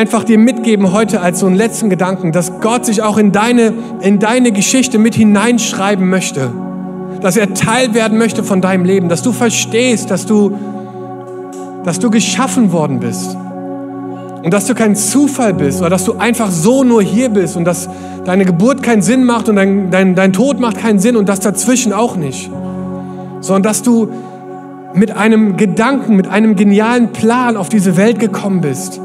einfach 0.00 0.24
dir 0.24 0.38
mitgeben 0.38 0.92
heute 0.92 1.20
als 1.20 1.40
so 1.40 1.46
einen 1.46 1.56
letzten 1.56 1.90
Gedanken, 1.90 2.32
dass 2.32 2.60
Gott 2.62 2.86
sich 2.86 3.02
auch 3.02 3.18
in 3.18 3.32
deine, 3.32 3.74
in 4.00 4.18
deine 4.18 4.50
Geschichte 4.50 4.96
mit 4.96 5.14
hineinschreiben 5.14 6.08
möchte. 6.08 6.50
Dass 7.20 7.36
er 7.36 7.52
Teil 7.52 7.92
werden 7.92 8.16
möchte 8.16 8.42
von 8.42 8.62
deinem 8.62 8.86
Leben. 8.86 9.10
Dass 9.10 9.20
du 9.20 9.30
verstehst, 9.32 10.10
dass 10.10 10.24
du, 10.24 10.56
dass 11.84 11.98
du 11.98 12.08
geschaffen 12.08 12.72
worden 12.72 12.98
bist. 12.98 13.36
Und 14.42 14.54
dass 14.54 14.64
du 14.64 14.74
kein 14.74 14.96
Zufall 14.96 15.52
bist 15.52 15.80
oder 15.80 15.90
dass 15.90 16.06
du 16.06 16.14
einfach 16.16 16.50
so 16.50 16.82
nur 16.82 17.02
hier 17.02 17.28
bist 17.28 17.58
und 17.58 17.66
dass 17.66 17.90
deine 18.24 18.46
Geburt 18.46 18.82
keinen 18.82 19.02
Sinn 19.02 19.24
macht 19.24 19.50
und 19.50 19.56
dein, 19.56 19.90
dein, 19.90 20.14
dein 20.14 20.32
Tod 20.32 20.60
macht 20.60 20.78
keinen 20.78 20.98
Sinn 20.98 21.14
und 21.14 21.28
das 21.28 21.40
dazwischen 21.40 21.92
auch 21.92 22.16
nicht. 22.16 22.50
Sondern 23.40 23.64
dass 23.64 23.82
du 23.82 24.08
mit 24.94 25.14
einem 25.14 25.58
Gedanken, 25.58 26.16
mit 26.16 26.26
einem 26.26 26.56
genialen 26.56 27.12
Plan 27.12 27.58
auf 27.58 27.68
diese 27.68 27.98
Welt 27.98 28.18
gekommen 28.18 28.62
bist 28.62 28.98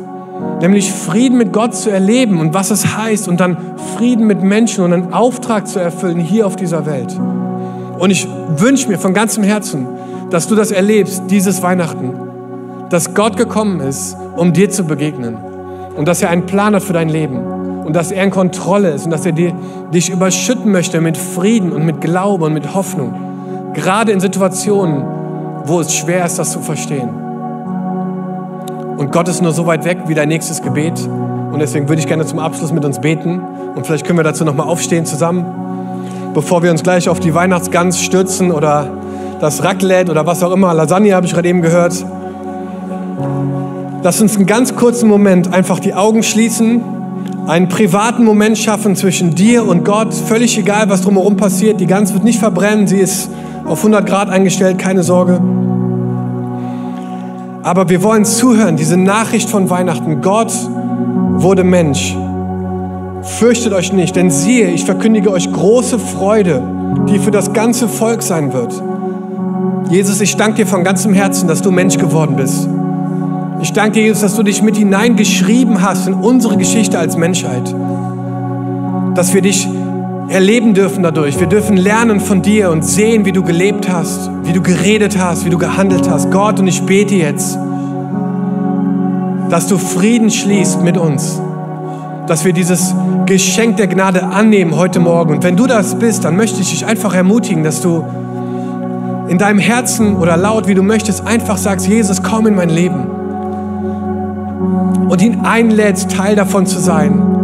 nämlich 0.61 0.91
Frieden 0.91 1.37
mit 1.37 1.53
Gott 1.53 1.75
zu 1.75 1.89
erleben 1.89 2.39
und 2.39 2.53
was 2.53 2.71
es 2.71 2.97
heißt 2.97 3.27
und 3.27 3.39
dann 3.39 3.57
Frieden 3.95 4.25
mit 4.27 4.41
Menschen 4.41 4.83
und 4.83 4.93
einen 4.93 5.13
Auftrag 5.13 5.67
zu 5.67 5.79
erfüllen 5.79 6.19
hier 6.19 6.47
auf 6.47 6.55
dieser 6.55 6.85
Welt. 6.85 7.17
Und 7.99 8.09
ich 8.09 8.27
wünsche 8.57 8.89
mir 8.89 8.97
von 8.97 9.13
ganzem 9.13 9.43
Herzen, 9.43 9.87
dass 10.29 10.47
du 10.47 10.55
das 10.55 10.71
erlebst, 10.71 11.23
dieses 11.29 11.61
Weihnachten, 11.61 12.13
dass 12.89 13.13
Gott 13.13 13.37
gekommen 13.37 13.79
ist, 13.79 14.17
um 14.35 14.53
dir 14.53 14.69
zu 14.69 14.83
begegnen 14.83 15.37
und 15.95 16.07
dass 16.07 16.21
er 16.21 16.29
einen 16.29 16.45
Plan 16.45 16.75
hat 16.75 16.83
für 16.83 16.93
dein 16.93 17.09
Leben 17.09 17.37
und 17.85 17.95
dass 17.95 18.11
er 18.11 18.23
in 18.23 18.31
Kontrolle 18.31 18.91
ist 18.91 19.05
und 19.05 19.11
dass 19.11 19.25
er 19.25 19.31
dir, 19.31 19.53
dich 19.93 20.09
überschütten 20.09 20.71
möchte 20.71 20.99
mit 21.01 21.17
Frieden 21.17 21.71
und 21.71 21.85
mit 21.85 22.01
Glaube 22.01 22.45
und 22.45 22.53
mit 22.53 22.73
Hoffnung, 22.73 23.71
gerade 23.73 24.11
in 24.11 24.19
Situationen, 24.19 25.03
wo 25.65 25.79
es 25.79 25.93
schwer 25.93 26.25
ist, 26.25 26.39
das 26.39 26.51
zu 26.51 26.59
verstehen. 26.59 27.24
Und 28.97 29.11
Gott 29.11 29.27
ist 29.27 29.41
nur 29.41 29.51
so 29.51 29.65
weit 29.65 29.85
weg 29.85 29.97
wie 30.07 30.13
dein 30.13 30.29
nächstes 30.29 30.61
Gebet. 30.61 30.93
Und 31.51 31.59
deswegen 31.59 31.89
würde 31.89 32.01
ich 32.01 32.07
gerne 32.07 32.25
zum 32.25 32.39
Abschluss 32.39 32.71
mit 32.71 32.85
uns 32.85 32.99
beten. 32.99 33.41
Und 33.75 33.85
vielleicht 33.85 34.05
können 34.05 34.19
wir 34.19 34.23
dazu 34.23 34.45
nochmal 34.45 34.67
aufstehen 34.67 35.05
zusammen, 35.05 35.45
bevor 36.33 36.63
wir 36.63 36.71
uns 36.71 36.83
gleich 36.83 37.09
auf 37.09 37.19
die 37.19 37.33
Weihnachtsgans 37.33 38.01
stürzen 38.01 38.51
oder 38.51 38.89
das 39.39 39.63
Raclette 39.63 40.11
oder 40.11 40.25
was 40.25 40.43
auch 40.43 40.51
immer. 40.51 40.73
Lasagne 40.73 41.13
habe 41.13 41.25
ich 41.25 41.33
gerade 41.33 41.47
eben 41.47 41.61
gehört. 41.61 42.05
Lass 44.01 44.21
uns 44.21 44.37
einen 44.37 44.45
ganz 44.45 44.75
kurzen 44.75 45.09
Moment 45.09 45.53
einfach 45.53 45.79
die 45.79 45.93
Augen 45.93 46.23
schließen, 46.23 46.81
einen 47.47 47.69
privaten 47.69 48.23
Moment 48.23 48.57
schaffen 48.57 48.95
zwischen 48.95 49.35
dir 49.35 49.65
und 49.65 49.83
Gott. 49.83 50.13
Völlig 50.13 50.57
egal, 50.57 50.89
was 50.89 51.01
drumherum 51.01 51.37
passiert. 51.37 51.79
Die 51.79 51.87
Gans 51.87 52.13
wird 52.13 52.23
nicht 52.23 52.39
verbrennen. 52.39 52.87
Sie 52.87 52.99
ist 52.99 53.29
auf 53.65 53.79
100 53.79 54.05
Grad 54.05 54.29
eingestellt. 54.29 54.77
Keine 54.77 55.03
Sorge. 55.03 55.41
Aber 57.65 57.89
wir 57.89 58.03
wollen 58.03 58.25
zuhören, 58.25 58.77
diese 58.77 58.95
Nachricht 58.95 59.49
von 59.49 59.71
Weihnachten. 59.71 60.21
Gott 60.21 60.53
wurde 61.37 61.63
Mensch. 61.63 62.15
Fürchtet 63.23 63.73
euch 63.73 63.91
nicht, 63.91 64.15
denn 64.15 64.29
siehe, 64.29 64.67
ich 64.67 64.85
verkündige 64.85 65.31
euch 65.31 65.51
große 65.51 65.97
Freude, 65.97 66.61
die 67.09 67.17
für 67.17 67.31
das 67.31 67.53
ganze 67.53 67.87
Volk 67.87 68.21
sein 68.21 68.53
wird. 68.53 68.71
Jesus, 69.89 70.21
ich 70.21 70.37
danke 70.37 70.57
dir 70.57 70.67
von 70.67 70.83
ganzem 70.83 71.11
Herzen, 71.15 71.47
dass 71.47 71.63
du 71.63 71.71
Mensch 71.71 71.97
geworden 71.97 72.35
bist. 72.35 72.69
Ich 73.63 73.73
danke 73.73 73.93
dir, 73.93 74.03
Jesus, 74.03 74.21
dass 74.21 74.35
du 74.35 74.43
dich 74.43 74.61
mit 74.61 74.77
hineingeschrieben 74.77 75.81
hast 75.81 76.05
in 76.05 76.13
unsere 76.13 76.57
Geschichte 76.57 76.99
als 76.99 77.17
Menschheit. 77.17 77.73
Dass 79.15 79.33
wir 79.33 79.41
dich 79.41 79.67
erleben 80.27 80.75
dürfen 80.75 81.01
dadurch. 81.01 81.39
Wir 81.39 81.47
dürfen 81.47 81.77
lernen 81.77 82.19
von 82.19 82.43
dir 82.43 82.69
und 82.69 82.85
sehen, 82.85 83.25
wie 83.25 83.31
du 83.31 83.41
gelebt 83.41 83.89
hast, 83.91 84.29
wie 84.45 84.53
du 84.53 84.61
geredet 84.61 85.17
hast, 85.19 85.45
wie 85.45 85.49
du 85.49 85.57
gehandelt 85.57 86.09
hast. 86.09 86.31
Gott, 86.31 86.59
und 86.59 86.67
ich 86.67 86.83
bete 86.83 87.15
jetzt, 87.15 87.57
dass 89.49 89.67
du 89.67 89.77
Frieden 89.77 90.29
schließt 90.29 90.81
mit 90.81 90.97
uns, 90.97 91.41
dass 92.27 92.45
wir 92.45 92.53
dieses 92.53 92.93
Geschenk 93.25 93.77
der 93.77 93.87
Gnade 93.87 94.23
annehmen 94.23 94.75
heute 94.75 94.99
Morgen. 94.99 95.33
Und 95.35 95.43
wenn 95.43 95.55
du 95.55 95.67
das 95.67 95.95
bist, 95.95 96.23
dann 96.25 96.35
möchte 96.35 96.61
ich 96.61 96.71
dich 96.71 96.85
einfach 96.85 97.13
ermutigen, 97.13 97.63
dass 97.63 97.81
du 97.81 98.03
in 99.27 99.37
deinem 99.37 99.59
Herzen 99.59 100.15
oder 100.15 100.37
laut, 100.37 100.67
wie 100.67 100.75
du 100.75 100.83
möchtest, 100.83 101.25
einfach 101.25 101.57
sagst, 101.57 101.87
Jesus, 101.87 102.21
komm 102.21 102.47
in 102.47 102.55
mein 102.55 102.69
Leben. 102.69 103.05
Und 105.09 105.21
ihn 105.21 105.41
einlädst, 105.41 106.11
Teil 106.11 106.35
davon 106.35 106.65
zu 106.65 106.79
sein 106.79 107.35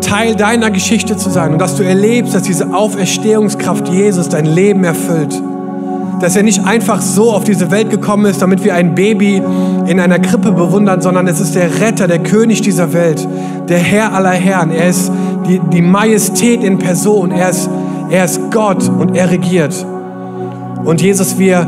Teil 0.00 0.36
deiner 0.36 0.70
Geschichte 0.70 1.18
zu 1.18 1.28
sein 1.28 1.52
und 1.52 1.58
dass 1.58 1.76
du 1.76 1.82
erlebst, 1.82 2.34
dass 2.34 2.42
diese 2.42 2.72
Auferstehungskraft 2.72 3.88
Jesus 3.88 4.30
dein 4.30 4.46
Leben 4.46 4.84
erfüllt. 4.84 5.42
Dass 6.20 6.36
er 6.36 6.42
nicht 6.42 6.66
einfach 6.66 7.00
so 7.00 7.30
auf 7.32 7.44
diese 7.44 7.70
Welt 7.70 7.90
gekommen 7.90 8.26
ist, 8.26 8.42
damit 8.42 8.64
wir 8.64 8.74
ein 8.74 8.94
Baby 8.94 9.42
in 9.86 10.00
einer 10.00 10.18
Krippe 10.18 10.52
bewundern, 10.52 11.00
sondern 11.00 11.26
es 11.26 11.40
ist 11.40 11.54
der 11.54 11.80
Retter, 11.80 12.08
der 12.08 12.18
König 12.18 12.60
dieser 12.62 12.92
Welt, 12.92 13.26
der 13.68 13.78
Herr 13.78 14.14
aller 14.14 14.30
Herren. 14.30 14.70
Er 14.70 14.88
ist 14.88 15.12
die, 15.46 15.60
die 15.72 15.82
Majestät 15.82 16.62
in 16.62 16.78
Person. 16.78 17.30
Er 17.30 17.50
ist, 17.50 17.70
er 18.10 18.24
ist 18.24 18.50
Gott 18.50 18.88
und 18.88 19.16
er 19.16 19.30
regiert. 19.30 19.86
Und 20.84 21.00
Jesus, 21.00 21.38
wir 21.38 21.66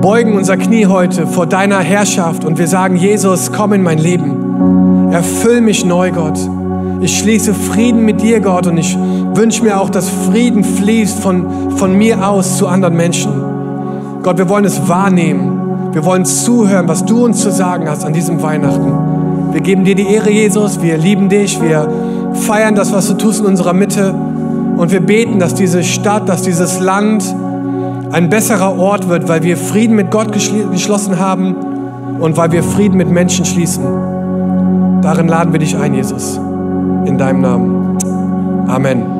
beugen 0.00 0.36
unser 0.36 0.56
Knie 0.56 0.86
heute 0.86 1.26
vor 1.26 1.46
deiner 1.46 1.80
Herrschaft 1.80 2.44
und 2.44 2.58
wir 2.58 2.68
sagen, 2.68 2.96
Jesus, 2.96 3.52
komm 3.52 3.72
in 3.72 3.82
mein 3.82 3.98
Leben. 3.98 5.10
Erfüll 5.12 5.60
mich 5.60 5.84
neu, 5.84 6.10
Gott. 6.10 6.38
Ich 7.00 7.18
schließe 7.18 7.54
Frieden 7.54 8.04
mit 8.04 8.20
dir, 8.20 8.40
Gott, 8.40 8.66
und 8.66 8.76
ich 8.76 8.96
wünsche 9.34 9.62
mir 9.62 9.80
auch, 9.80 9.90
dass 9.90 10.08
Frieden 10.08 10.64
fließt 10.64 11.18
von, 11.18 11.76
von 11.76 11.96
mir 11.96 12.28
aus 12.28 12.58
zu 12.58 12.68
anderen 12.68 12.96
Menschen. 12.96 13.49
Gott, 14.22 14.38
wir 14.38 14.48
wollen 14.48 14.64
es 14.64 14.88
wahrnehmen. 14.88 15.92
Wir 15.92 16.04
wollen 16.04 16.24
zuhören, 16.24 16.86
was 16.88 17.04
du 17.04 17.24
uns 17.24 17.40
zu 17.40 17.50
sagen 17.50 17.88
hast 17.88 18.04
an 18.04 18.12
diesem 18.12 18.42
Weihnachten. 18.42 19.52
Wir 19.52 19.60
geben 19.60 19.84
dir 19.84 19.94
die 19.94 20.06
Ehre, 20.06 20.30
Jesus. 20.30 20.80
Wir 20.82 20.98
lieben 20.98 21.28
dich. 21.28 21.60
Wir 21.60 21.88
feiern 22.34 22.74
das, 22.74 22.92
was 22.92 23.08
du 23.08 23.14
tust 23.14 23.40
in 23.40 23.46
unserer 23.46 23.72
Mitte. 23.72 24.14
Und 24.76 24.92
wir 24.92 25.00
beten, 25.00 25.38
dass 25.38 25.54
diese 25.54 25.82
Stadt, 25.82 26.28
dass 26.28 26.42
dieses 26.42 26.80
Land 26.80 27.24
ein 28.12 28.28
besserer 28.28 28.78
Ort 28.78 29.08
wird, 29.08 29.28
weil 29.28 29.42
wir 29.42 29.56
Frieden 29.56 29.96
mit 29.96 30.10
Gott 30.10 30.32
geschlossen 30.32 31.18
haben 31.18 31.54
und 32.20 32.36
weil 32.36 32.52
wir 32.52 32.62
Frieden 32.62 32.96
mit 32.96 33.10
Menschen 33.10 33.44
schließen. 33.44 33.84
Darin 35.02 35.28
laden 35.28 35.52
wir 35.52 35.60
dich 35.60 35.76
ein, 35.76 35.94
Jesus 35.94 36.38
in 37.06 37.18
deinem 37.18 37.40
Namen. 37.40 37.98
Amen. 38.68 39.19